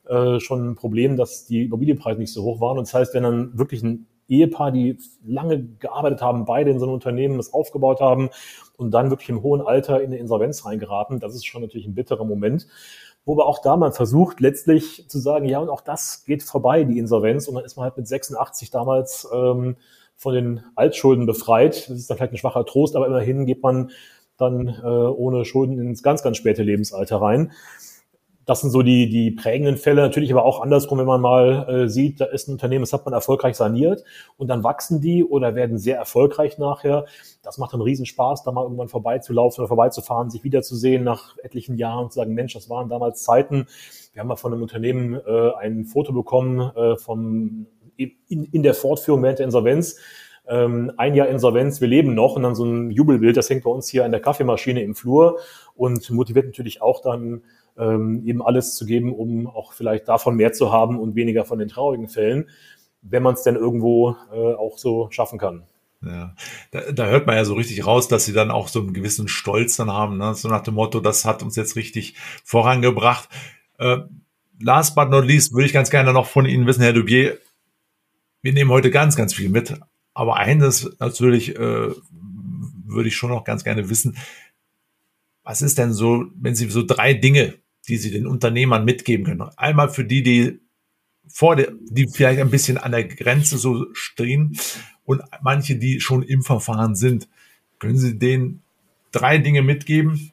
äh, 0.07 0.39
schon 0.39 0.69
ein 0.69 0.75
Problem, 0.75 1.17
dass 1.17 1.47
die 1.47 1.63
Immobilienpreise 1.63 2.19
nicht 2.19 2.31
so 2.31 2.43
hoch 2.43 2.61
waren. 2.61 2.77
Und 2.77 2.87
das 2.87 2.93
heißt, 2.93 3.15
wenn 3.15 3.23
dann 3.23 3.57
wirklich 3.57 3.81
ein 3.81 4.05
Ehepaar, 4.29 4.71
die 4.71 4.97
lange 5.25 5.63
gearbeitet 5.79 6.21
haben, 6.21 6.45
beide 6.45 6.71
in 6.71 6.79
so 6.79 6.85
einem 6.85 6.93
Unternehmen, 6.93 7.37
das 7.37 7.53
aufgebaut 7.53 7.99
haben 7.99 8.29
und 8.77 8.91
dann 8.91 9.09
wirklich 9.09 9.29
im 9.29 9.41
hohen 9.41 9.61
Alter 9.61 10.01
in 10.01 10.07
eine 10.07 10.17
Insolvenz 10.17 10.65
reingeraten, 10.65 11.19
das 11.19 11.35
ist 11.35 11.45
schon 11.45 11.61
natürlich 11.61 11.87
ein 11.87 11.95
bitterer 11.95 12.25
Moment. 12.25 12.67
Wo 13.25 13.33
aber 13.33 13.45
auch 13.47 13.59
da 13.59 13.75
man 13.75 13.91
versucht, 13.91 14.39
letztlich 14.39 15.07
zu 15.09 15.19
sagen, 15.19 15.45
ja, 15.45 15.59
und 15.59 15.69
auch 15.69 15.81
das 15.81 16.23
geht 16.25 16.41
vorbei, 16.41 16.83
die 16.85 16.97
Insolvenz. 16.97 17.47
Und 17.47 17.55
dann 17.55 17.65
ist 17.65 17.75
man 17.75 17.83
halt 17.83 17.97
mit 17.97 18.07
86 18.07 18.71
damals 18.71 19.27
ähm, 19.31 19.75
von 20.15 20.33
den 20.33 20.63
Altschulden 20.75 21.25
befreit. 21.25 21.89
Das 21.89 21.97
ist 21.97 22.09
dann 22.09 22.17
vielleicht 22.17 22.33
ein 22.33 22.37
schwacher 22.37 22.65
Trost, 22.65 22.95
aber 22.95 23.07
immerhin 23.07 23.45
geht 23.45 23.61
man 23.61 23.91
dann 24.37 24.67
äh, 24.67 24.87
ohne 24.87 25.45
Schulden 25.45 25.79
ins 25.79 26.01
ganz, 26.01 26.23
ganz 26.23 26.37
späte 26.37 26.63
Lebensalter 26.63 27.17
rein. 27.21 27.51
Das 28.49 28.61
sind 28.61 28.71
so 28.71 28.81
die, 28.81 29.07
die 29.09 29.29
prägenden 29.29 29.77
Fälle. 29.77 30.01
Natürlich 30.01 30.31
aber 30.31 30.43
auch 30.43 30.59
andersrum, 30.59 30.97
wenn 30.97 31.05
man 31.05 31.21
mal 31.21 31.69
äh, 31.69 31.87
sieht, 31.87 32.19
da 32.19 32.25
ist 32.25 32.47
ein 32.47 32.53
Unternehmen, 32.53 32.81
das 32.81 32.93
hat 32.93 33.05
man 33.05 33.13
erfolgreich 33.13 33.55
saniert 33.55 34.03
und 34.37 34.47
dann 34.47 34.63
wachsen 34.63 35.01
die 35.01 35.23
oder 35.23 35.53
werden 35.53 35.77
sehr 35.77 35.97
erfolgreich 35.97 36.57
nachher. 36.57 37.05
Das 37.43 37.59
macht 37.59 37.73
einen 37.73 37.83
Riesenspaß, 37.83 38.41
da 38.41 38.51
mal 38.51 38.63
irgendwann 38.63 38.87
vorbeizulaufen 38.87 39.61
oder 39.61 39.67
vorbeizufahren, 39.67 40.31
sich 40.31 40.43
wiederzusehen 40.43 41.03
nach 41.03 41.37
etlichen 41.43 41.77
Jahren 41.77 42.05
und 42.05 42.11
zu 42.11 42.15
sagen, 42.15 42.33
Mensch, 42.33 42.53
das 42.53 42.71
waren 42.71 42.89
damals 42.89 43.21
Zeiten. 43.21 43.67
Wir 44.13 44.21
haben 44.21 44.27
mal 44.27 44.35
von 44.35 44.51
einem 44.51 44.63
Unternehmen 44.63 45.13
äh, 45.13 45.51
ein 45.59 45.85
Foto 45.85 46.11
bekommen 46.11 46.75
äh, 46.75 46.97
vom, 46.97 47.67
in, 47.97 48.15
in 48.45 48.63
der 48.63 48.73
Fortführung 48.73 49.21
während 49.21 49.37
der 49.37 49.45
Insolvenz 49.45 49.97
ähm, 50.49 50.91
ein 50.97 51.13
Jahr 51.13 51.27
Insolvenz, 51.27 51.79
wir 51.79 51.87
leben 51.87 52.15
noch 52.15 52.35
und 52.35 52.41
dann 52.41 52.55
so 52.55 52.65
ein 52.65 52.89
Jubelbild, 52.89 53.37
das 53.37 53.49
hängt 53.51 53.63
bei 53.63 53.69
uns 53.69 53.87
hier 53.87 54.03
an 54.03 54.11
der 54.11 54.19
Kaffeemaschine 54.19 54.81
im 54.81 54.95
Flur 54.95 55.37
und 55.75 56.09
motiviert 56.09 56.47
natürlich 56.47 56.81
auch 56.81 57.01
dann 57.01 57.43
ähm, 57.79 58.23
eben 58.25 58.41
alles 58.41 58.75
zu 58.75 58.85
geben, 58.85 59.13
um 59.13 59.47
auch 59.47 59.73
vielleicht 59.73 60.07
davon 60.07 60.35
mehr 60.35 60.53
zu 60.53 60.71
haben 60.71 60.99
und 60.99 61.15
weniger 61.15 61.45
von 61.45 61.59
den 61.59 61.69
traurigen 61.69 62.09
Fällen, 62.09 62.49
wenn 63.01 63.23
man 63.23 63.33
es 63.35 63.43
denn 63.43 63.55
irgendwo 63.55 64.15
äh, 64.31 64.53
auch 64.53 64.77
so 64.77 65.07
schaffen 65.11 65.39
kann. 65.39 65.63
Ja, 66.01 66.33
da, 66.71 66.91
da 66.91 67.07
hört 67.07 67.27
man 67.27 67.35
ja 67.35 67.43
so 67.43 67.55
richtig 67.55 67.85
raus, 67.85 68.07
dass 68.07 68.25
sie 68.25 68.31
dann 68.33 68.51
auch 68.51 68.69
so 68.69 68.79
einen 68.79 68.93
gewissen 68.93 69.27
Stolz 69.27 69.75
dann 69.75 69.91
haben, 69.91 70.17
ne? 70.17 70.33
so 70.33 70.47
nach 70.47 70.61
dem 70.61 70.75
Motto, 70.75 70.99
das 71.01 71.25
hat 71.25 71.43
uns 71.43 71.55
jetzt 71.55 71.75
richtig 71.75 72.15
vorangebracht. 72.45 73.27
Äh, 73.77 73.97
last 74.59 74.95
but 74.95 75.09
not 75.09 75.25
least 75.25 75.53
würde 75.53 75.65
ich 75.65 75.73
ganz 75.73 75.89
gerne 75.89 76.13
noch 76.13 76.25
von 76.25 76.45
Ihnen 76.45 76.65
wissen, 76.67 76.83
Herr 76.83 76.93
Dubier, 76.93 77.37
wir 78.41 78.53
nehmen 78.53 78.71
heute 78.71 78.91
ganz, 78.91 79.17
ganz 79.17 79.33
viel 79.33 79.49
mit, 79.49 79.77
aber 80.13 80.37
eines 80.37 80.95
natürlich 80.99 81.55
äh, 81.57 81.89
würde 82.85 83.07
ich 83.07 83.17
schon 83.17 83.29
noch 83.29 83.43
ganz 83.43 83.65
gerne 83.65 83.89
wissen, 83.89 84.17
was 85.43 85.61
ist 85.61 85.77
denn 85.77 85.91
so, 85.93 86.25
wenn 86.35 86.55
Sie 86.55 86.69
so 86.69 86.83
drei 86.85 87.13
Dinge 87.13 87.55
die 87.89 87.97
Sie 87.97 88.11
den 88.11 88.27
Unternehmern 88.27 88.85
mitgeben 88.85 89.25
können. 89.25 89.41
Einmal 89.57 89.89
für 89.89 90.05
die, 90.05 90.23
die 90.23 90.59
vor 91.27 91.55
der, 91.55 91.71
die 91.89 92.07
vielleicht 92.07 92.39
ein 92.39 92.49
bisschen 92.49 92.77
an 92.77 92.91
der 92.91 93.03
Grenze 93.03 93.57
so 93.57 93.85
stehen 93.93 94.57
und 95.05 95.21
manche, 95.41 95.75
die 95.75 95.99
schon 95.99 96.23
im 96.23 96.43
Verfahren 96.43 96.95
sind. 96.95 97.27
Können 97.79 97.97
Sie 97.97 98.17
denen 98.17 98.61
drei 99.11 99.37
Dinge 99.37 99.61
mitgeben? 99.61 100.31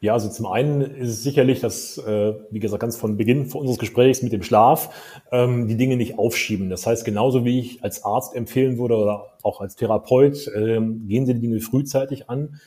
Ja, 0.00 0.12
also 0.12 0.28
zum 0.28 0.46
einen 0.46 0.80
ist 0.80 1.08
es 1.08 1.22
sicherlich, 1.24 1.60
dass, 1.60 1.98
äh, 1.98 2.34
wie 2.50 2.60
gesagt, 2.60 2.80
ganz 2.80 2.96
von 2.96 3.16
Beginn 3.16 3.50
unseres 3.50 3.78
Gesprächs 3.78 4.22
mit 4.22 4.32
dem 4.32 4.44
Schlaf, 4.44 4.94
ähm, 5.32 5.66
die 5.66 5.76
Dinge 5.76 5.96
nicht 5.96 6.18
aufschieben. 6.18 6.70
Das 6.70 6.86
heißt, 6.86 7.04
genauso 7.04 7.44
wie 7.44 7.58
ich 7.58 7.82
als 7.82 8.04
Arzt 8.04 8.36
empfehlen 8.36 8.78
würde 8.78 8.96
oder 8.96 9.38
auch 9.42 9.60
als 9.60 9.74
Therapeut, 9.74 10.48
ähm, 10.54 11.08
gehen 11.08 11.26
Sie 11.26 11.34
die 11.34 11.40
Dinge 11.40 11.60
frühzeitig 11.60 12.30
an, 12.30 12.60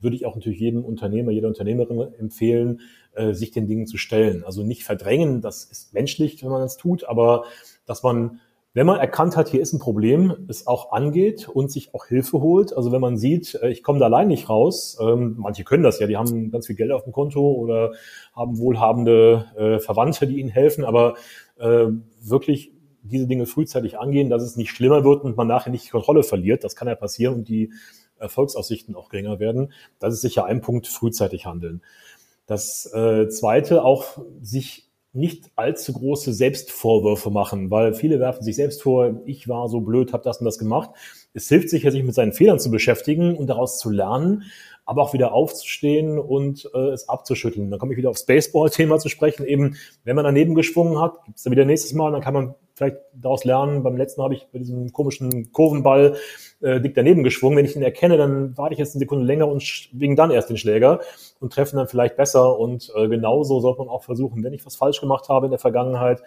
würde 0.00 0.16
ich 0.16 0.26
auch 0.26 0.34
natürlich 0.34 0.60
jedem 0.60 0.84
Unternehmer, 0.84 1.32
jeder 1.32 1.48
Unternehmerin 1.48 2.14
empfehlen, 2.18 2.80
äh, 3.14 3.32
sich 3.32 3.50
den 3.50 3.66
Dingen 3.66 3.86
zu 3.86 3.98
stellen. 3.98 4.44
Also 4.44 4.62
nicht 4.62 4.84
verdrängen, 4.84 5.40
das 5.40 5.64
ist 5.64 5.94
menschlich, 5.94 6.42
wenn 6.42 6.50
man 6.50 6.62
das 6.62 6.76
tut, 6.76 7.04
aber 7.04 7.44
dass 7.86 8.02
man 8.02 8.40
wenn 8.74 8.86
man 8.86 9.00
erkannt 9.00 9.36
hat, 9.36 9.48
hier 9.48 9.60
ist 9.60 9.72
ein 9.72 9.80
Problem, 9.80 10.46
es 10.46 10.66
auch 10.68 10.92
angeht 10.92 11.48
und 11.48 11.68
sich 11.68 11.94
auch 11.94 12.06
Hilfe 12.06 12.40
holt. 12.40 12.72
Also 12.76 12.92
wenn 12.92 13.00
man 13.00 13.16
sieht, 13.16 13.54
äh, 13.56 13.70
ich 13.70 13.82
komme 13.82 13.98
da 13.98 14.04
allein 14.04 14.28
nicht 14.28 14.48
raus, 14.48 14.98
ähm, 15.00 15.34
manche 15.38 15.64
können 15.64 15.82
das 15.82 15.98
ja, 15.98 16.06
die 16.06 16.16
haben 16.16 16.50
ganz 16.50 16.66
viel 16.66 16.76
Geld 16.76 16.92
auf 16.92 17.02
dem 17.02 17.12
Konto 17.12 17.40
oder 17.40 17.92
haben 18.36 18.58
wohlhabende 18.58 19.46
äh, 19.56 19.78
Verwandte, 19.80 20.26
die 20.26 20.38
ihnen 20.38 20.50
helfen, 20.50 20.84
aber 20.84 21.14
äh, 21.58 21.86
wirklich 22.20 22.72
diese 23.02 23.26
Dinge 23.26 23.46
frühzeitig 23.46 23.98
angehen, 23.98 24.28
dass 24.28 24.42
es 24.42 24.56
nicht 24.56 24.70
schlimmer 24.70 25.02
wird 25.02 25.24
und 25.24 25.36
man 25.36 25.48
nachher 25.48 25.70
nicht 25.70 25.86
die 25.86 25.90
Kontrolle 25.90 26.22
verliert, 26.22 26.62
das 26.62 26.76
kann 26.76 26.88
ja 26.88 26.94
passieren 26.94 27.34
und 27.34 27.48
die 27.48 27.72
Erfolgsaussichten 28.18 28.94
auch 28.94 29.08
geringer 29.08 29.38
werden. 29.38 29.72
Das 29.98 30.14
ist 30.14 30.20
sicher 30.20 30.44
ein 30.44 30.60
Punkt, 30.60 30.86
frühzeitig 30.86 31.46
handeln. 31.46 31.82
Das 32.46 32.90
äh, 32.94 33.28
Zweite, 33.28 33.84
auch 33.84 34.18
sich 34.40 34.88
nicht 35.12 35.50
allzu 35.56 35.92
große 35.92 36.32
Selbstvorwürfe 36.32 37.30
machen, 37.30 37.70
weil 37.70 37.94
viele 37.94 38.20
werfen 38.20 38.42
sich 38.42 38.56
selbst 38.56 38.82
vor, 38.82 39.20
ich 39.24 39.48
war 39.48 39.68
so 39.68 39.80
blöd, 39.80 40.12
habe 40.12 40.22
das 40.22 40.38
und 40.38 40.44
das 40.44 40.58
gemacht. 40.58 40.90
Es 41.34 41.48
hilft 41.48 41.70
sicher, 41.70 41.90
sich 41.90 42.04
mit 42.04 42.14
seinen 42.14 42.32
Fehlern 42.32 42.58
zu 42.58 42.70
beschäftigen 42.70 43.36
und 43.36 43.48
daraus 43.48 43.78
zu 43.78 43.90
lernen, 43.90 44.44
aber 44.84 45.02
auch 45.02 45.12
wieder 45.12 45.32
aufzustehen 45.32 46.18
und 46.18 46.70
äh, 46.74 46.90
es 46.90 47.08
abzuschütteln. 47.08 47.70
Dann 47.70 47.78
komme 47.78 47.92
ich 47.92 47.98
wieder 47.98 48.10
aufs 48.10 48.26
Baseball-Thema 48.26 48.98
zu 48.98 49.08
sprechen. 49.08 49.44
Eben, 49.44 49.76
wenn 50.04 50.16
man 50.16 50.24
daneben 50.24 50.54
geschwungen 50.54 51.00
hat, 51.00 51.24
gibt 51.24 51.38
es 51.38 51.44
dann 51.44 51.50
wieder 51.50 51.64
nächstes 51.64 51.92
Mal, 51.94 52.12
dann 52.12 52.22
kann 52.22 52.34
man 52.34 52.54
vielleicht 52.78 52.96
daraus 53.12 53.44
lernen. 53.44 53.82
Beim 53.82 53.96
letzten 53.96 54.22
habe 54.22 54.34
ich 54.34 54.46
bei 54.52 54.58
diesem 54.58 54.92
komischen 54.92 55.52
Kurvenball 55.52 56.16
äh, 56.60 56.80
dick 56.80 56.94
daneben 56.94 57.24
geschwungen. 57.24 57.58
Wenn 57.58 57.64
ich 57.64 57.76
ihn 57.76 57.82
erkenne, 57.82 58.16
dann 58.16 58.56
warte 58.56 58.72
ich 58.72 58.78
jetzt 58.78 58.94
eine 58.94 59.00
Sekunde 59.00 59.26
länger 59.26 59.48
und 59.48 59.62
schwinge 59.62 60.14
dann 60.14 60.30
erst 60.30 60.48
den 60.48 60.56
Schläger 60.56 61.00
und 61.40 61.52
treffe 61.52 61.76
dann 61.76 61.88
vielleicht 61.88 62.16
besser. 62.16 62.58
Und 62.58 62.90
äh, 62.94 63.08
genauso 63.08 63.60
sollte 63.60 63.80
man 63.80 63.88
auch 63.88 64.04
versuchen, 64.04 64.42
wenn 64.42 64.54
ich 64.54 64.64
was 64.64 64.76
falsch 64.76 65.00
gemacht 65.00 65.28
habe 65.28 65.46
in 65.46 65.50
der 65.50 65.58
Vergangenheit, 65.58 66.22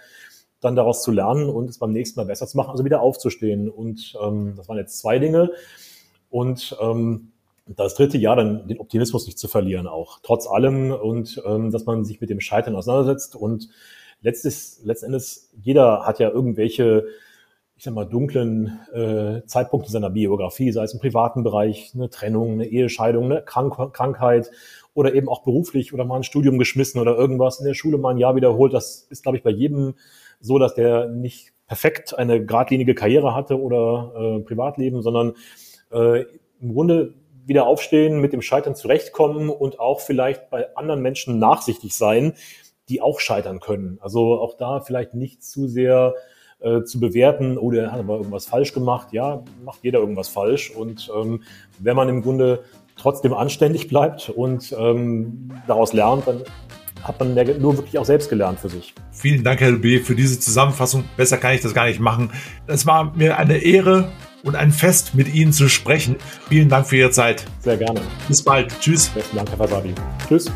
dann 0.59 0.75
daraus 0.75 1.01
zu 1.01 1.11
lernen 1.11 1.49
und 1.49 1.69
es 1.69 1.79
beim 1.79 1.91
nächsten 1.91 2.19
Mal 2.19 2.27
besser 2.27 2.45
zu 2.45 2.55
machen, 2.55 2.69
also 2.69 2.85
wieder 2.85 3.01
aufzustehen. 3.01 3.67
Und 3.67 4.15
ähm, 4.21 4.53
das 4.55 4.69
waren 4.69 4.77
jetzt 4.77 4.99
zwei 4.99 5.17
Dinge. 5.17 5.51
Und 6.29 6.77
ähm, 6.79 7.31
das 7.65 7.95
dritte 7.95 8.17
Jahr 8.17 8.35
dann 8.35 8.67
den 8.67 8.79
Optimismus 8.79 9.25
nicht 9.25 9.39
zu 9.39 9.47
verlieren 9.47 9.87
auch, 9.87 10.19
trotz 10.23 10.47
allem 10.47 10.91
und 10.91 11.41
ähm, 11.45 11.71
dass 11.71 11.85
man 11.85 12.03
sich 12.05 12.21
mit 12.21 12.29
dem 12.29 12.39
Scheitern 12.39 12.75
auseinandersetzt 12.75 13.35
und 13.35 13.69
letztes, 14.21 14.81
letzten 14.83 15.07
Endes, 15.07 15.51
jeder 15.61 16.05
hat 16.05 16.19
ja 16.19 16.29
irgendwelche, 16.29 17.05
ich 17.75 17.83
sag 17.83 17.93
mal, 17.93 18.05
dunklen 18.05 18.79
äh, 18.93 19.45
Zeitpunkte 19.45 19.91
seiner 19.91 20.09
Biografie, 20.09 20.71
sei 20.71 20.83
es 20.83 20.93
im 20.93 20.99
privaten 20.99 21.43
Bereich, 21.43 21.91
eine 21.95 22.09
Trennung, 22.09 22.53
eine 22.53 22.65
Ehescheidung, 22.67 23.25
eine 23.25 23.41
Krank 23.41 23.93
Krankheit 23.93 24.51
oder 24.93 25.13
eben 25.13 25.29
auch 25.29 25.43
beruflich 25.43 25.93
oder 25.93 26.05
mal 26.05 26.17
ein 26.17 26.23
Studium 26.23 26.57
geschmissen 26.57 27.01
oder 27.01 27.17
irgendwas 27.17 27.59
in 27.59 27.65
der 27.65 27.73
Schule 27.73 27.97
mal 27.97 28.11
ein 28.11 28.17
Jahr 28.17 28.35
wiederholt. 28.35 28.73
Das 28.73 29.07
ist, 29.09 29.23
glaube 29.23 29.37
ich, 29.37 29.43
bei 29.43 29.49
jedem 29.49 29.95
so, 30.39 30.59
dass 30.59 30.75
der 30.75 31.07
nicht 31.07 31.53
perfekt 31.67 32.17
eine 32.17 32.45
geradlinige 32.45 32.93
Karriere 32.93 33.33
hatte 33.33 33.59
oder 33.59 34.11
äh, 34.15 34.39
Privatleben, 34.41 35.01
sondern 35.01 35.33
äh, 35.91 36.25
im 36.59 36.73
Grunde 36.73 37.13
wieder 37.45 37.65
aufstehen, 37.65 38.19
mit 38.21 38.33
dem 38.33 38.41
Scheitern 38.41 38.75
zurechtkommen 38.75 39.49
und 39.49 39.79
auch 39.79 40.01
vielleicht 40.01 40.49
bei 40.49 40.75
anderen 40.75 41.01
Menschen 41.01 41.39
nachsichtig 41.39 41.95
sein, 41.95 42.33
die 42.91 43.01
auch 43.01 43.19
scheitern 43.19 43.59
können. 43.59 43.97
Also 44.01 44.39
auch 44.39 44.57
da 44.57 44.81
vielleicht 44.81 45.13
nicht 45.13 45.43
zu 45.43 45.67
sehr 45.67 46.13
äh, 46.59 46.83
zu 46.83 46.99
bewerten, 46.99 47.57
oh, 47.57 47.71
der 47.71 47.91
hat 47.91 47.99
aber 47.99 48.17
irgendwas 48.17 48.45
falsch 48.45 48.73
gemacht. 48.73 49.13
Ja, 49.13 49.43
macht 49.65 49.79
jeder 49.81 49.99
irgendwas 49.99 50.27
falsch. 50.27 50.69
Und 50.69 51.11
ähm, 51.15 51.41
wenn 51.79 51.95
man 51.95 52.09
im 52.09 52.21
Grunde 52.21 52.63
trotzdem 52.97 53.33
anständig 53.33 53.87
bleibt 53.87 54.29
und 54.29 54.75
ähm, 54.77 55.49
daraus 55.65 55.93
lernt, 55.93 56.27
dann 56.27 56.43
hat 57.01 57.19
man 57.19 57.33
nur 57.59 57.77
wirklich 57.77 57.97
auch 57.97 58.05
selbst 58.05 58.29
gelernt 58.29 58.59
für 58.59 58.69
sich. 58.69 58.93
Vielen 59.11 59.43
Dank, 59.43 59.59
Herr 59.61 59.71
B., 59.71 59.99
für 59.99 60.13
diese 60.13 60.39
Zusammenfassung. 60.39 61.05
Besser 61.17 61.37
kann 61.37 61.55
ich 61.55 61.61
das 61.61 61.73
gar 61.73 61.87
nicht 61.87 61.99
machen. 61.99 62.31
Es 62.67 62.85
war 62.85 63.15
mir 63.15 63.39
eine 63.39 63.57
Ehre, 63.57 64.11
und 64.43 64.55
ein 64.55 64.71
Fest 64.71 65.15
mit 65.15 65.33
Ihnen 65.33 65.53
zu 65.53 65.69
sprechen. 65.69 66.15
Vielen 66.49 66.69
Dank 66.69 66.87
für 66.87 66.97
Ihre 66.97 67.11
Zeit. 67.11 67.45
Sehr 67.59 67.77
gerne. 67.77 68.01
Bis 68.27 68.43
bald. 68.43 68.73
Tschüss. 68.79 69.09
Besten 69.09 69.37
Dank, 69.37 69.49
Herr 69.49 69.57
Fasabi. 69.57 69.93
Tschüss. 70.27 70.51